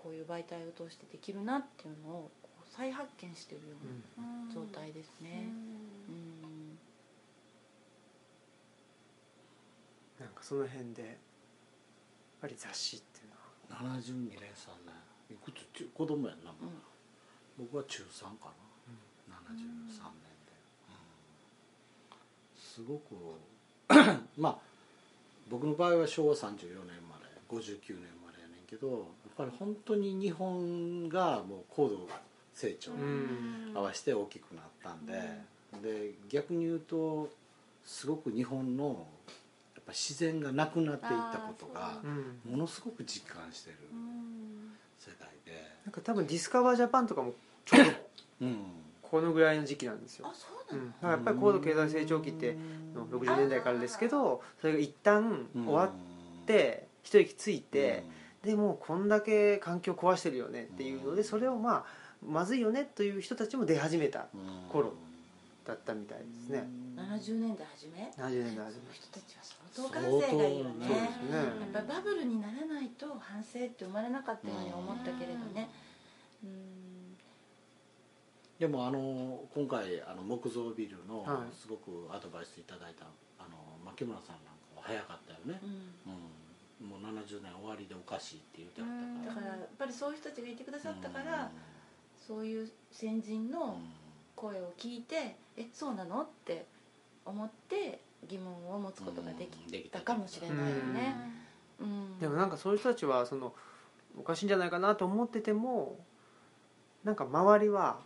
[0.03, 2.31] こういう媒体を通してできるなっていうのを
[2.75, 3.77] 再発見してるよ
[4.17, 5.45] うな状態ですね。
[6.09, 6.79] うん。
[10.19, 11.13] なんかその辺でやっ
[12.41, 14.01] ぱり雑誌っていうのは。
[14.01, 14.95] 72年3年
[15.31, 15.67] いくつ？
[15.77, 16.57] ち子供やんな、うん。
[17.59, 18.51] 僕は中3か
[19.29, 19.61] な、73年
[19.93, 20.57] で、
[20.89, 22.17] うん。
[22.57, 23.37] すごく
[24.39, 24.59] まあ
[25.51, 29.09] 僕の場合は昭和34年まで59年までやねんけど
[29.41, 32.09] ぱり本当に日本がもう高度
[32.55, 33.73] 成長にうん。
[33.75, 35.13] 合わせて大きくなったんで、
[35.83, 37.29] で逆に言うと
[37.85, 39.07] すごく日本の
[39.75, 42.41] やっぱ自然がなくなっていったことがう、ん。
[42.53, 44.73] ものすごく実感してるうん。
[44.99, 45.53] 世代で、
[45.87, 47.33] なんか多分ディスカバージャパンとかも
[47.65, 47.91] ちょうど
[48.43, 48.57] うん、
[49.03, 50.27] このぐらいの時期なんですよ。
[51.03, 52.57] やっぱり高度経済成長期って
[52.95, 55.91] の60年代からですけどそれが一旦終わっ
[56.47, 58.05] て一息ついて、
[58.45, 61.85] でもうこんだけ環境壊してるよねっていうのでそれをまあ
[62.27, 64.27] まずいよねという人たちも出始めた
[64.71, 64.95] 頃
[65.65, 66.67] だったみたいですね。
[66.97, 70.95] 70年代初め？70年代初そのめ人たちは相当感性がいいよねね。
[70.95, 75.71] やっぱりバブルにならないと反省って生まれなかったように思ったけれどね。
[76.45, 77.17] うん。
[78.59, 81.55] でもあの今回あの木造ビルのはい。
[81.55, 83.05] すごくアドバイスいただいた
[83.39, 85.61] あの牧村さんなんかも早かったよね。
[85.63, 85.71] う、ん。
[86.13, 86.40] うん、
[86.81, 88.91] もう70年終わりでおかしいって言ってはっ
[89.25, 91.49] たかだからやっぱりそういう人たちがいてくださったから、うん。
[92.27, 93.79] そういう先人の
[94.37, 96.65] 声を聞いて「えそうなの?」って
[97.25, 101.17] 思って疑問を持つことができたかもしれないよね。
[101.81, 102.19] うん。
[102.19, 103.55] でもなんかそういう人たちはその
[104.17, 105.99] おかしいんじゃないかなと思ってても
[107.05, 108.01] なんか周りは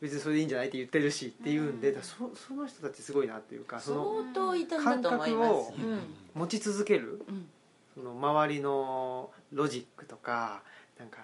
[0.00, 1.94] 別にそれでいいんじゃないって言ってるしっていうんで、うん。
[1.94, 5.50] だからそその人たちすごいなっていうかその相当いたんだと思います。
[5.50, 6.00] 感覚をうん。
[6.34, 7.48] 持ち続けるうん
[7.94, 10.62] その周りのロジックとか
[10.98, 11.18] なんか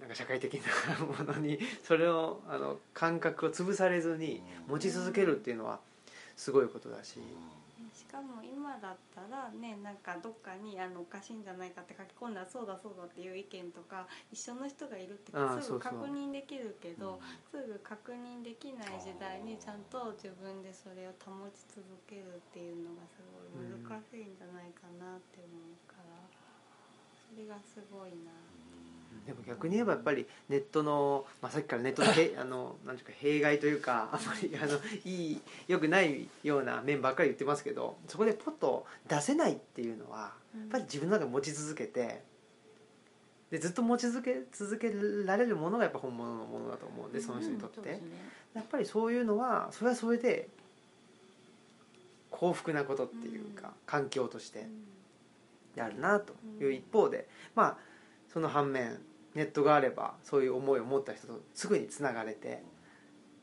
[0.00, 5.80] なんか社会的なものにそれをあの感覚を潰されずに持ち続けるっていうのは
[6.36, 7.18] すごいことだし、し
[8.06, 26.16] かも今だったらねなんかどっかにあのおかしいんじゃないかって書き込んだらそうだそうだっていう意見とか一緒の人がいるってすぐ確認できるけどすぐ確認できない時代にちゃんと自分でそれを保ち続けるっていうのがすごい難しいんじゃないかなって思うから
[27.26, 28.32] それがすごいな。
[29.24, 42.22] でも逆に言えばやっぱりネットの、まあ、さっきからネットのへ あのなんていうか弊害というかあんまりあのいいよくないような面ばっかり言ってますけどそこでポッと出せないっていうのはやっぱり自分の中で持ち続けて
[43.50, 44.92] でずっと持ち続け続け
[45.24, 48.08] られるものがやっぱ本物のものだと思うんでその人にとって、そうですね。
[48.54, 50.48] やっぱりそういうのはそれはそれで
[52.30, 54.66] 幸福なことっていうか、環境として
[55.74, 57.76] であるなという一方で、まあ
[58.36, 58.98] その反面
[59.34, 62.62] ネットがあればそういう思いを持った人とすぐにつながれて、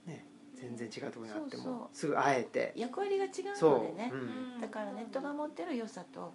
[0.06, 2.74] ね、全然違うところにあってもすぐ会えて。
[2.76, 4.62] 役割が違うのでね、うん。
[4.62, 6.32] だからネットが持ってる良さと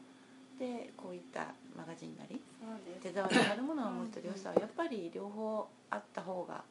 [0.59, 2.43] でこういったマガジンなり
[3.03, 6.65] 手触りのあるものを持ってる良さはやっぱり両方あった方が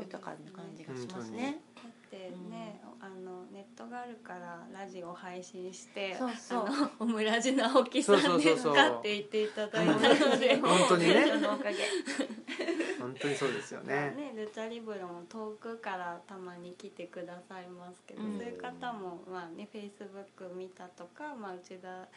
[0.00, 1.60] 豊かな感じがしますね。
[1.76, 6.66] だってね、あのネットがあるからラジオ配信してそうそう。
[6.66, 10.56] あの オムラジ直樹さんですかって言っていただいたので。
[10.56, 11.26] 本当にね。
[11.28, 11.76] そのおかげ。
[12.98, 14.14] 本当にそうですよね。
[14.16, 18.38] ねルチャリブロも遠くからたまに来てくださいますけど、うん。
[18.38, 22.08] そういう方もまあねフェイスブック見たとか、まあ、内田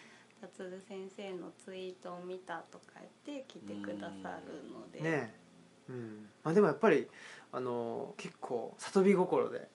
[0.42, 5.36] 達先生のツイートを見たとか言って来てくださるので、ね
[5.88, 6.30] うん。
[6.44, 7.08] まあ、でもやっぱり
[7.52, 9.68] あの結構里見心で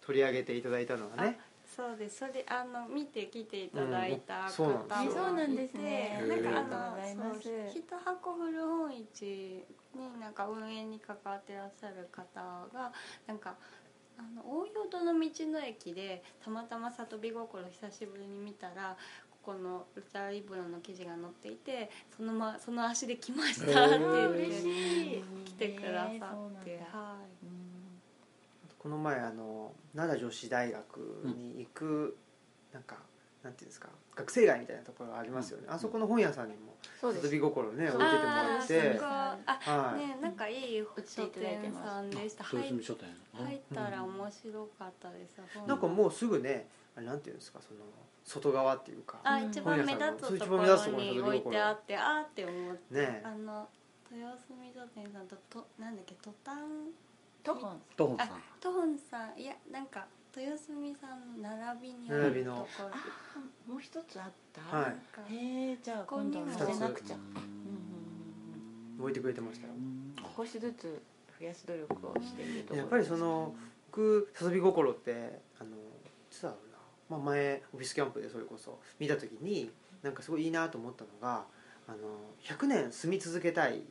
[0.00, 1.38] 取り上げていただいたのはね。
[1.64, 2.18] そうです。
[2.18, 6.24] それあの見て来ていただいた方もいて、ですよそうなんですね。
[6.28, 12.40] なんかあの一箱古本市になんか運営に関わってらっしゃる方
[12.74, 12.92] が
[13.26, 13.54] なんか
[14.18, 18.96] あの大淀の道の駅でたまたま里見心久しぶりに見たら
[19.44, 27.46] ここのルチャリブロの記事が載っていてその,、ま、その足で来ましたって言って嬉しい来てくださって、だはい。
[27.46, 27.60] うん
[28.80, 32.16] この前あの奈良女子大学に行く、
[32.72, 32.96] なんか
[33.42, 37.26] なんていうんですか学生街みたいなところありますよね、あそこの本屋さんにもそうです。
[37.26, 39.00] 里見心ね置いててもらって。
[39.00, 42.44] あはい、ねなんかいい書店さんでした。
[42.44, 43.08] 豊入臣書店。
[43.32, 47.80] 入ったら面白かったです、本なんかもうすぐねなんていうんですかその
[48.24, 49.18] 外側っていうか。
[49.24, 53.22] あうん一番目立つとこ本屋さんのろに置いてあってあーって思って、ね。
[53.24, 53.68] あの
[54.12, 56.90] 豊澄書店さんととなんだっけトタン？
[57.42, 57.70] トホン。
[57.70, 58.28] あトホンさん。
[58.60, 59.40] トホンさん。
[59.40, 62.54] いやなんか豊澄さんの並びにあ並びの。
[62.54, 62.90] るとこ
[63.68, 64.88] ろもう一つあった、は
[65.28, 65.34] い。
[65.34, 67.18] へえじゃあここにも今度載せなくちゃう
[69.00, 69.02] ん。
[69.02, 69.72] 置いてくれてましたよ。
[70.36, 71.02] 少しずつ
[71.38, 73.54] 増やす努力をしているところやっぱりその
[73.90, 75.70] 僕里見心ってあの
[76.30, 76.58] 実はな、
[77.08, 79.70] まあ、前オフィスキャンプでそれこそ見た時に
[80.02, 81.44] なんかすごいいいなと思ったのが
[81.88, 81.98] あの
[82.42, 83.82] 100年住み続けたい。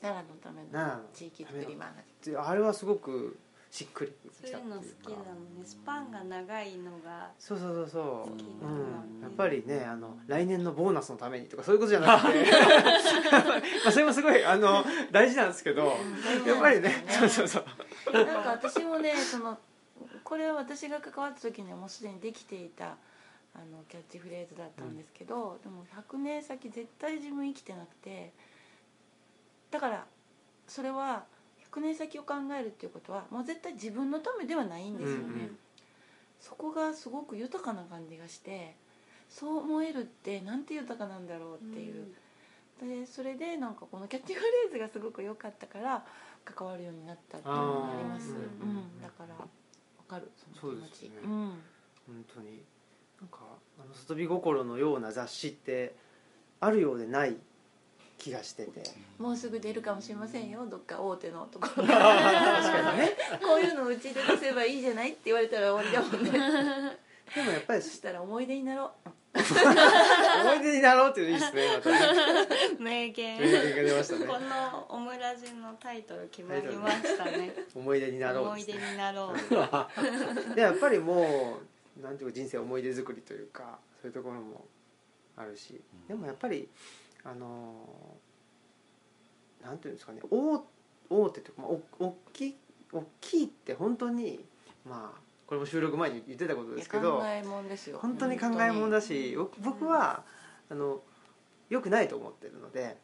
[0.00, 1.92] 奈良のため奈良のの地域作りマガ
[2.24, 3.36] ジンってあれはすごく
[3.70, 5.36] しっくりそういうの好きなのかね。
[5.64, 7.88] スパンが長いのがそうそうそう。
[7.88, 12.50] そう好きうん、やっぱりねあの来年のボーナスのためにとかそういうことじゃなくて。
[13.84, 15.96] まあそれもすごいあの大事なんですけど。
[16.46, 18.12] やっぱりねそうそうそう。
[18.12, 19.58] なんか私もねその
[20.24, 22.96] これは私が関わった時にはもうすでにできていた
[23.54, 28.32] あのキャッチフレーズだったんですけど、でも100年先絶対自分生きてなくて。
[29.70, 30.06] だから
[30.66, 31.24] それは
[31.72, 35.58] 100年先を考えるっていうことはもう絶対自分のためではないんですよね、うんうん。
[36.40, 38.76] そこがすごく豊かな感じがして
[39.28, 42.06] そう思えるってなんて豊かなんだろうっていう、
[42.80, 46.04] でそれでなんかこのキャッチフレーズがすごく良かったから
[46.44, 48.32] 関わるようになったっていうのがあります。
[48.32, 49.46] あーうん、だからわ
[50.08, 51.02] かるその気持ち。
[51.10, 51.10] ね。
[51.22, 51.30] うん。
[52.06, 52.62] 本当に
[53.20, 53.40] なんか
[53.78, 55.94] あの里見心のような雑誌って
[56.60, 57.36] あるようでない
[58.18, 58.82] 気がしてて。
[59.18, 60.66] もうすぐ出るかもしれませんよ。
[60.66, 61.86] どっか大手のところ。
[61.86, 63.16] 確かにね。
[63.42, 66.98] こういうのうちで出せばいいじゃないって言われたら終わりだもんね。
[67.34, 69.10] でもやっぱりそしたら思い出になろう。
[69.38, 72.76] 思い出になろうっていうのいいですねまたね。
[72.78, 73.40] 名言。
[73.40, 74.26] 名言が出ましたね。
[74.26, 77.54] このオムラジのタイトル決まりましたね。
[77.74, 79.34] 思い出になろう思い出になろう。
[80.54, 81.58] でやっぱりも
[82.00, 84.66] うなんていうか人生思い出作りというかそういうところも
[85.36, 85.80] あるし。
[86.08, 86.68] でもやっぱり
[87.30, 90.62] あのーなんていうんですかね大
[91.10, 92.56] 大手というか、まあ、お大きい
[92.92, 94.40] 大きいって本当に
[94.88, 97.98] まあこれも収録前に言ってたことですけど考えもんですよ。
[98.00, 100.22] 本当に考えもんだし本僕僕は
[100.70, 101.00] あの
[101.70, 102.96] 良くないと思ってるので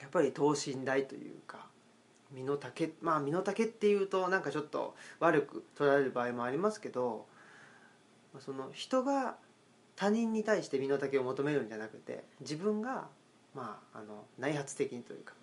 [0.00, 1.66] やっぱり等身大というか
[2.32, 7.26] 身の丈まあ身の丈っていうとなんかちょっと悪く取られる場合もありますけど
[8.32, 9.36] まあその人が
[9.96, 13.08] 他人に対して身の丈を求めるんじゃなくて自分が、
[13.54, 15.34] まあ、あの内発的にというか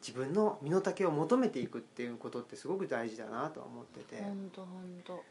[0.00, 4.22] 自分の身の丈を求めていくっていうことってすごく大事だなとは思ってて。
[4.22, 4.68] 本当本
[5.04, 5.24] 当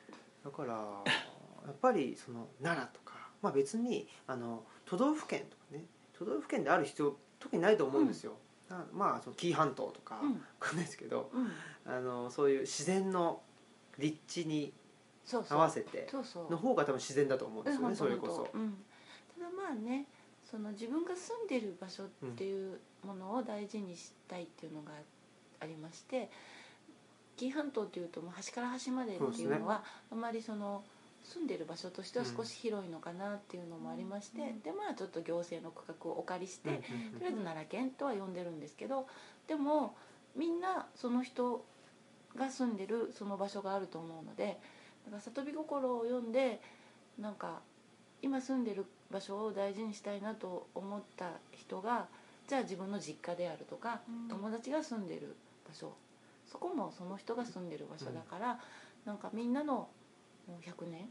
[0.44, 5.86] だからやっぱりその奈良とか、まあ、別にあの都道府県とかね
[6.18, 8.34] 都道府県である必要特にないと思うんですよ、
[8.70, 10.32] なまあその紀伊半島とか、うん。
[10.32, 11.52] わかんないですけどうん。
[11.86, 13.42] あのそういう自然の
[14.00, 14.74] 立地に
[15.50, 16.08] 合わせて
[16.50, 18.44] の方が多分自然だと思うんですよね、うんそれこそ。
[18.44, 20.06] ただまあね
[20.50, 24.92] その自分が住んでる場所っていうものを大事にしたいっていうのが
[25.60, 26.30] ありまして
[27.36, 30.84] 紀伊半島っていうともう端から端までっていうのはあまりその
[31.24, 34.62] 住んでる場所としては少し広いのかなっていうのもありまして、うん。
[34.62, 36.76] でまあちょっと行政の区画をお借りして、と
[37.20, 39.08] りあえず奈良県とは呼んでるんですけど
[39.48, 39.94] でも
[40.38, 41.66] みんなその人
[42.38, 44.58] が住んでるその場所があると思うので
[45.06, 46.62] だから里見心を読んで
[47.20, 47.60] なんか
[48.22, 52.08] 今住んでる場所を大事にしたいなと思った人が
[52.48, 54.30] じゃあ自分の実家であるとか、うん。
[54.30, 55.36] 友達が住んでる
[55.68, 55.94] 場所。
[56.50, 58.60] そこもその人が住んでる場所だから、
[59.06, 59.90] なんかみんなの
[60.48, 61.10] もう100年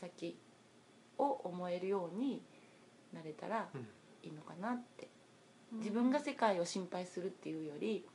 [0.00, 0.38] 先
[1.18, 2.40] を思えるように
[3.12, 3.86] なれたらうん。
[4.24, 5.08] いいのかなって、
[5.72, 8.06] 自分が世界を心配するっていうより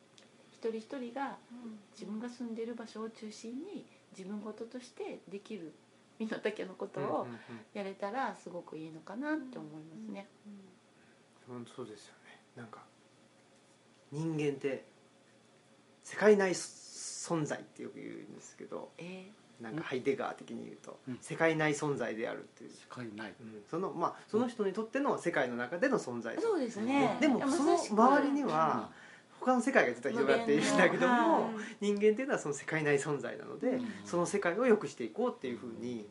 [0.53, 1.37] 一人一人が
[1.91, 3.85] 自分が住んでる場所を中心に
[4.17, 5.73] 自分事としてできる
[6.19, 7.27] 身の丈のことを
[7.73, 10.27] やれたらすごくいいのかなって思いますね。
[11.47, 12.41] 本当そうですよね。
[12.55, 12.79] なんか
[14.11, 14.85] 人間って
[16.03, 19.29] 世界内存在ってよく言うんですけどえ
[19.61, 21.17] なんかハイデガー的に言うと、うん。
[21.19, 23.63] 世界内存在であるっていう、世界ないうん。
[23.69, 27.17] そのまあその人にとっての世界の中での存在ーそうですね。
[27.19, 28.91] でもその周りには
[29.39, 33.87] 他の世界が実は広がっているんだけどはも人間っていうのはその世界内存在なので、うん。
[34.05, 36.05] その世界を良くしていこうっていうふうに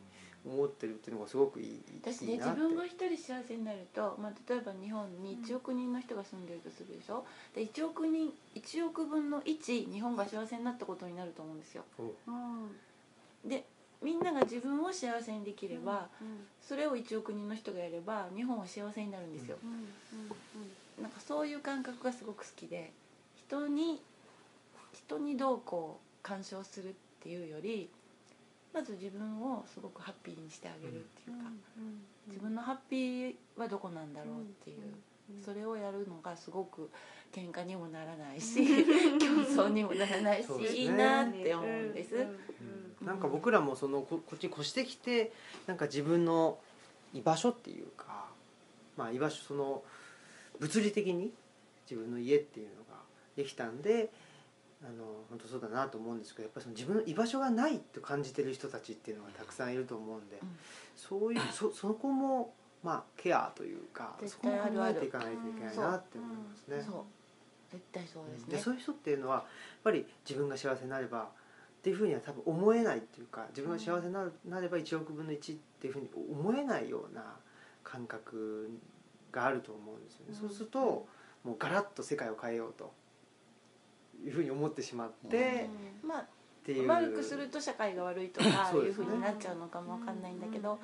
[0.45, 2.61] 思ってるっていうのがすごくいい私ねいいなって。
[2.61, 7.25] 自分が一人幸せになると、まあ、例えば日本に1億人の人が住んでるとするでしょ？
[7.53, 11.83] で1億人1億分の1日本が幸せになったことになると思うんですよ。
[13.45, 13.65] で
[14.01, 16.07] みんなが自分を幸せにできれば、
[16.61, 19.57] それを1億人の人がやれば日本は幸せになるんですよ、
[21.01, 22.91] なんかそういう感覚がすごく好きで
[23.47, 24.01] 人に
[24.93, 26.93] 人にどうこう干渉するっ
[27.23, 27.89] ていうより
[28.73, 31.49] まず自分をすごくハッピーにしてあげるっていうか、
[32.27, 34.77] 自分のハッピーはどこなんだろうっていう、
[35.43, 36.89] それをやるのがすごく
[37.33, 38.85] 喧嘩にもならないし
[39.19, 42.27] 競争にもならないし、いいなって思うんです、
[43.03, 45.31] なんか僕らもそのここっちに越してきて
[45.65, 46.59] なんか自分の
[47.13, 48.25] 居場所っていうか
[48.95, 49.81] まあ居場所その
[50.59, 51.31] 物理的に
[51.89, 52.86] 自分の家っていうのが
[53.37, 54.09] できたんで
[54.83, 60.49] あの本当そうだなと思うんですけどやっぱりその自分の居場所がないと感じてる人たちっていうのがたくさんいると思うんで、うん。
[60.95, 66.83] そういうそそこもまあケアというかそ絶こも考えていかないといけないなって思いますね。
[66.85, 67.03] そう。
[67.69, 69.45] 絶対そうですね、でそういう人っていうのはやっ
[69.83, 71.27] ぱり自分が幸せになればっ
[71.83, 77.35] ていうふうには多分思えないっていうか自分が幸せになるなれば1億分の1っていうふうに思えないような
[77.83, 78.69] 感覚
[79.33, 80.35] があると思うんですよね、うん。
[80.35, 81.05] そうすると
[81.43, 82.93] もうガラッと世界を変えようと
[84.23, 85.69] いうふうに思ってしまって
[86.03, 86.25] まあっ
[86.63, 86.87] ていう。
[86.87, 90.79] 悪くすると社会が悪いとか いうふうになっちゃうのかもわかんないんだけど、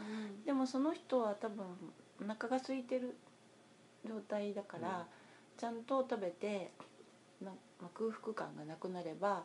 [0.46, 1.66] でもその人は多分
[2.22, 3.16] お腹が空いてる
[4.06, 5.06] 状態だから、うん。
[5.58, 6.72] ちゃんと食べて
[7.42, 9.44] な、まあ、空腹感がなくなれば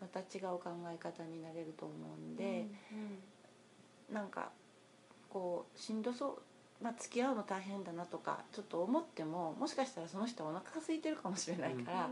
[0.00, 2.66] また違う考え方になれると思うんで、
[4.12, 4.50] なんか
[5.28, 6.42] こうしんどそう、
[6.80, 12.08] まあ、付き合うの大変だなとかちょっと思ってももしかしたらその人はお腹が空いてるかもしれないから、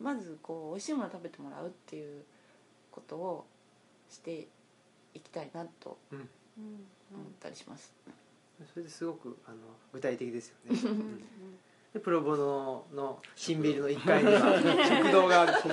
[0.00, 2.24] まずこう美味しいものを食べてもらうっていう
[2.90, 3.44] ことを
[4.10, 4.46] して
[5.12, 6.24] いきたいなと思っ
[7.40, 7.92] たりします。
[8.72, 9.56] それですごくあの
[9.92, 10.78] 具体的ですよね。
[11.94, 14.40] うんでプロボノの新ビルの1階には
[15.00, 15.72] 食堂があるそう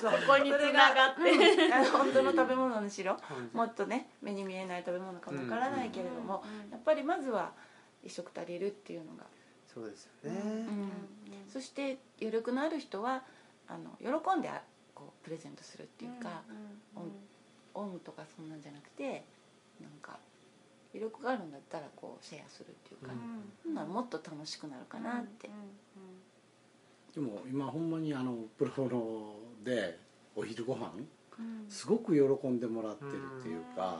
[0.00, 1.20] そうここに繋がって。
[1.30, 3.12] うんあの本当の食べ物にしろ。
[3.12, 7.52] うんもっとね目に見えない食べ物かもわからないけれども、やっぱりまずは
[8.02, 9.24] 一食足りるっていうのが、
[9.66, 10.90] そうですよね、うん。
[11.52, 13.22] そして余力のある人は
[13.68, 14.50] あの喜んで
[14.94, 16.42] こうプレゼントするっていうか、
[17.74, 19.24] オウムとかそんなんじゃなくて
[19.80, 20.18] なんか
[20.94, 23.12] 余力があるんだったらこうシェアするっていうか、
[23.66, 23.92] うん。
[23.92, 25.50] もっと楽しくなるかなって、
[27.14, 29.34] でも今ほんまにあのプロノ
[29.64, 29.98] で
[30.34, 30.92] お昼ご飯
[31.68, 33.10] すごく喜んでもらってる
[33.40, 33.98] っていうか、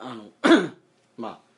[0.00, 0.06] うん。
[0.06, 0.24] あの
[1.16, 1.52] まあ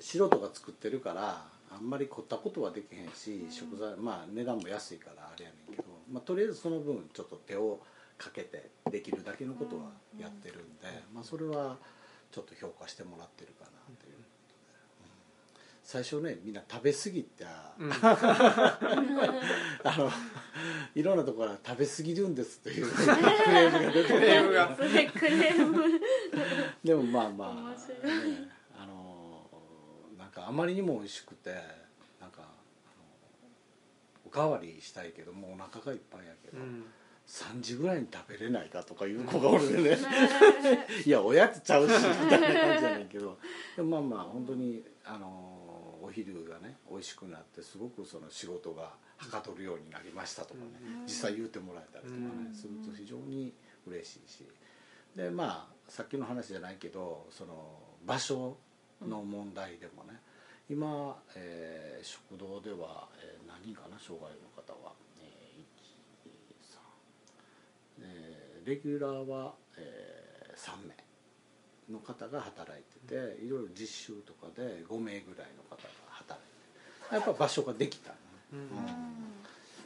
[0.00, 7.80] 素人が作ってるからあんまり凝ったことはできへんし、食材まあ値段も安いからあれやねんけど、まあ、とりあえずその分ちょっと手を
[8.18, 11.76] かけてできるだけのことはやってるんで、まあ、それは
[12.36, 14.16] ちょっと評価してもらってるかなという。
[14.16, 14.24] うん
[15.82, 17.46] 最初ねみんな食べ過ぎて、
[17.78, 17.92] うん。
[18.02, 18.78] あ
[19.96, 20.10] の
[20.96, 24.74] いろんなところから食べ過ぎるんですっていう クレームが出てクレームが。
[24.76, 25.84] それクレーム
[26.82, 29.48] でもまあまあ、ねあの
[30.18, 31.54] なんかあまりにも美味しくて
[32.20, 32.48] なんか
[34.26, 36.84] おかわりしたいけどもうお腹がいっぱいやけど、うん
[37.26, 39.98] 3時ぐらいに食べれないかとかいう子がおるでね。
[41.04, 43.38] いやおやつちゃうしみたいな感じじゃないけど。
[43.76, 50.66] でもまあまあ本当にあのお昼がね美味しくなってすごくその仕事がはかどるようになりましたとかね、
[51.04, 52.54] 実際言うてもらえたりとかね、うん。
[52.54, 53.52] すると非常に
[53.86, 54.46] 嬉しいし。
[55.16, 58.56] でまあさっきの話じゃないけどその場所
[59.00, 60.20] の問題でもね、
[60.70, 65.64] 今、えー食堂では、えー何人かな障害の方は、えー、1
[66.28, 66.78] 2 3
[68.02, 70.16] えーレギュラーは、えー
[70.56, 70.94] 3名
[71.92, 78.16] の方が働いてていろいろ実習とかで5名ぐらいの方が働いてやっぱ場所ができたね、
[78.54, 78.68] うん。
[78.68, 78.72] だ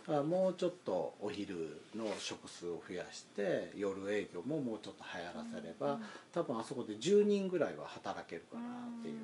[0.06, 5.98] からもうちょっとお昼の食数を増やして夜営業ももうちょっと流行らせれば、
[6.32, 8.62] 多分あそこで10人ぐらいは働けるかな
[9.00, 9.20] っていう、うん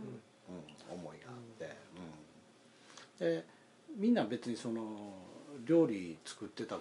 [0.88, 1.76] 思いがあって、
[3.20, 3.44] うん、で
[3.98, 5.12] みんな別にその
[5.66, 6.76] 料理作ってた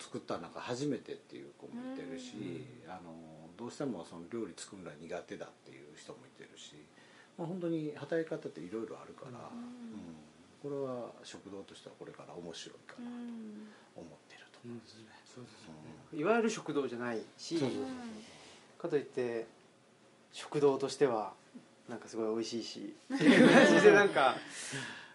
[0.00, 3.12] 作ったなんか初めてっていう子もいてるし、あの
[3.56, 6.74] どうしてもその料理作るのは苦手だっていう人もいてるし、
[7.36, 10.30] まあ、本当に働き方っていろいろあるから、うん。
[10.62, 15.04] これは食堂としてはこれから面白いかなと思ってると思うんですね。
[15.24, 18.82] そうですいわゆる食堂じゃないしそうそうそう。
[18.82, 19.46] かといって
[20.32, 21.32] 食堂としては
[21.88, 24.36] なんかすごい美味しいし っていう感じでなんか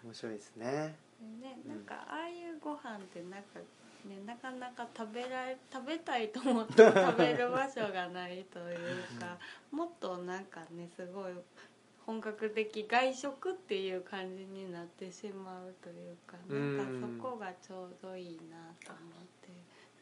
[0.02, 0.96] 面白いですね。
[1.40, 3.60] ね、なんかああいうご飯ってなんか
[4.08, 4.16] ね。
[4.26, 8.76] なかなか食べられ食べたいと思っても食べる場所がないという
[9.20, 9.36] か
[9.70, 11.32] もっとなんかねすごい
[12.06, 19.48] 本格的外食っていう感じになってしまうというかなんかそこがちょうどいいなと思って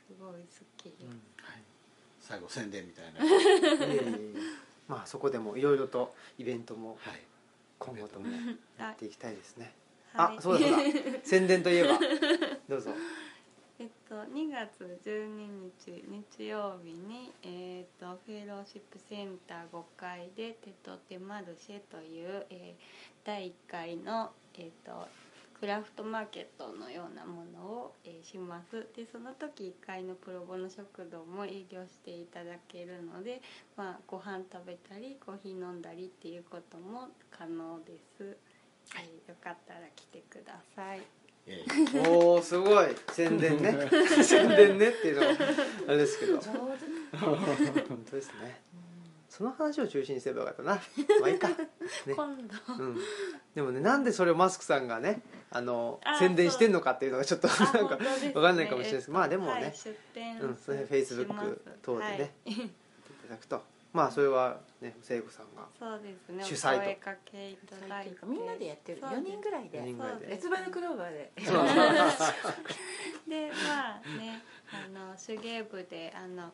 [0.07, 0.90] すごい好き。
[0.90, 1.05] です。
[1.42, 1.62] はい、
[2.20, 3.26] 最後宣伝みたいな、は
[3.92, 4.34] いい
[4.86, 6.98] まあそこでもいろいろとイベントも
[7.78, 8.26] 今後とも
[8.78, 9.72] やっていきたいですね。
[10.12, 10.36] はい。
[10.36, 11.18] あそうだそうだ。
[11.24, 11.98] 宣伝といえば。
[12.68, 12.90] どうぞ
[13.80, 16.04] えっと、2月12日
[16.38, 25.08] 日曜日に、えっと、フェローシップセンター5階で「テトテマルシェ」という、えー第1回の、えっと、
[25.58, 28.86] クラフトマーケットのようなものを、えーします。
[28.94, 33.42] でその時1階のプロボノ食堂も営業していただけるので、
[33.76, 38.36] まあ、ご飯食べたりコーヒー飲んだりっていうことも可能です、
[38.96, 41.23] えーよかったら来てください。
[41.47, 41.64] え
[42.09, 42.86] おおすごい。
[43.12, 43.88] 宣伝ね。
[44.24, 45.34] 宣伝ねっていうのは
[45.88, 46.40] あれですけど。
[46.40, 48.62] 本当ですね。
[49.28, 50.74] その話を中心にすればよかったな。
[51.20, 51.57] まあいいか、ね。
[52.07, 52.84] 今度。
[52.84, 52.99] うん、
[53.55, 58.32] でもねなんでそれをマスクさんがねあのあ宣伝してんのかっていうのがちょっとあなんかね。
[58.34, 59.07] わかんないかもしれないです。
[59.07, 59.51] けどまあでもね。
[59.53, 59.62] はい
[60.40, 61.57] うんそれし Facebook ます。
[61.82, 62.34] 等でね。
[62.47, 62.55] はい。
[62.55, 62.70] い
[63.26, 66.42] ただくとまあそれはね聖子さんがそうですね。
[66.45, 66.80] 主催と。
[66.80, 68.16] お声かけいただいて。
[68.26, 69.01] みんなでやってる。
[69.01, 69.80] そう4人ぐらいで。
[69.80, 70.30] 4人ぐらいで。
[70.32, 71.32] 四つ葉のクローバーで。
[73.28, 74.42] でまあね
[74.72, 76.53] あの手芸部であの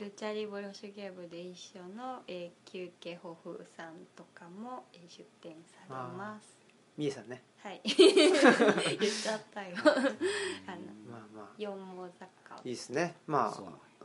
[0.00, 6.56] ルチャリブロ手芸部で一緒の、えー、休憩保風さんとかも、えー出店されます。
[6.96, 7.42] みえさんね。
[7.58, 7.82] はい。
[7.84, 9.76] 言っちゃったよ。
[9.76, 11.20] あのまあ。
[11.34, 12.56] まあ四毛坂。
[12.64, 13.16] いいですね。
[13.26, 13.52] まあ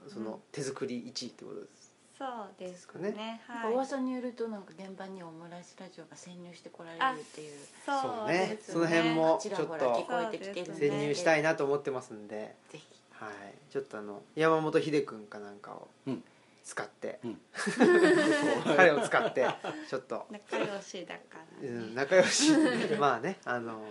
[0.10, 1.87] その手作り1位ってことです
[2.18, 3.12] そうですかね。
[3.12, 3.74] ねはい。
[3.74, 7.52] 噂によるとなんか現場にオムライスラジオが潜入してこられるっていう。
[7.86, 10.90] そうねですその辺もちょっとほら聞こえてきてるんで。
[10.90, 12.56] 潜入したいなと思ってますんで。
[12.72, 12.86] ぜひ。
[13.12, 13.32] はい。
[13.72, 16.24] ちょっとあの山本秀君かなんかをうん。
[16.64, 17.20] 使って。
[17.24, 17.42] うん。
[18.76, 19.48] 彼を使って
[19.88, 20.26] ちょっと。
[20.32, 21.70] 仲良しだから、ね。
[21.70, 22.52] うん仲良し。
[23.00, 23.86] まあねあの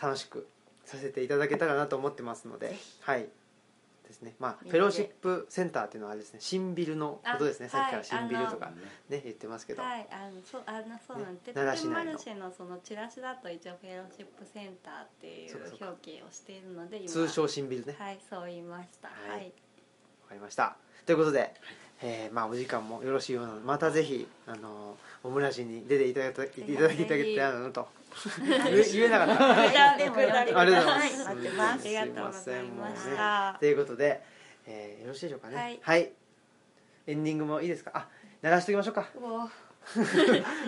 [0.00, 0.48] 楽しく
[0.86, 2.74] させていただけたらなと思ってますので。
[3.00, 3.28] はい
[4.06, 4.34] ですね。
[4.38, 6.40] まあフェローシップセンターっていうのはあれですね。
[6.40, 7.66] 新ビルのことですね。
[7.66, 9.82] あさっきから新ビルとかはいね言ってますけど。
[9.82, 11.54] はい、あのそうあのそうなんで、ね。
[11.54, 12.12] 奈良市内の。
[12.12, 17.08] マルシェのそのチラシだと一応フェローシップセンターっていう表記をしているので今。
[17.08, 17.96] 通称新ビルね。
[17.98, 19.08] はいそう言いました。
[19.08, 19.30] はい。
[19.30, 20.76] はい、わかりました。
[21.06, 21.54] ということで、
[22.06, 27.88] えーまあ、お時間もよろしいようなのでまたぜひあのオムラジに出ていただいたいただきたいなと。
[28.46, 29.60] 言 え言えなかった。
[29.60, 30.52] ありがとうござい
[30.84, 31.24] ます。
[31.24, 32.64] 待ってますありがとうございましすいません。
[32.76, 34.22] もうたということで、
[34.66, 35.78] えーよろしいでしょうかね。
[35.80, 36.12] はい。
[37.06, 37.90] エンディングもいいですか？
[37.94, 38.08] あ
[38.42, 39.08] 流しておきましょうか。
[39.18, 39.50] もう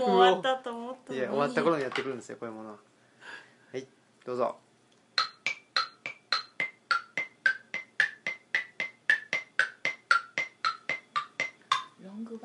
[0.00, 1.20] 終わったと思ったのに。
[1.20, 2.76] いや終わった頃にやってくるんですよこういうものは。
[3.72, 3.86] はい
[4.24, 4.56] どうぞ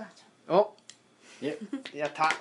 [0.02, 0.76] バージお
[1.44, 1.58] いえ
[1.94, 2.32] やった。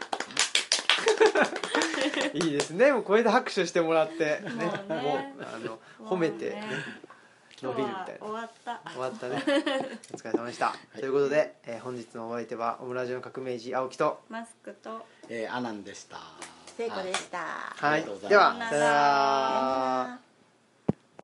[2.32, 2.92] いいですね。
[2.92, 4.40] もうこれで拍手してもらって。
[4.40, 4.64] ね。
[4.88, 5.02] もうね。
[5.02, 6.62] もうあの褒めて、ね
[7.62, 8.26] 伸びるみたいな。
[8.26, 8.80] 終わった。
[8.90, 9.42] 終わったね。
[10.14, 14.22] お疲れ様でした、ということで、えー本日のお相手はオムラジオの革命児青木と。
[14.30, 15.04] マスクと。
[15.28, 16.18] えーアナンでした。
[16.78, 17.38] 聖子でした。
[17.38, 17.92] はい。
[17.92, 18.30] ありがとうございます。
[18.30, 18.86] ではさよな
[20.14, 20.29] ら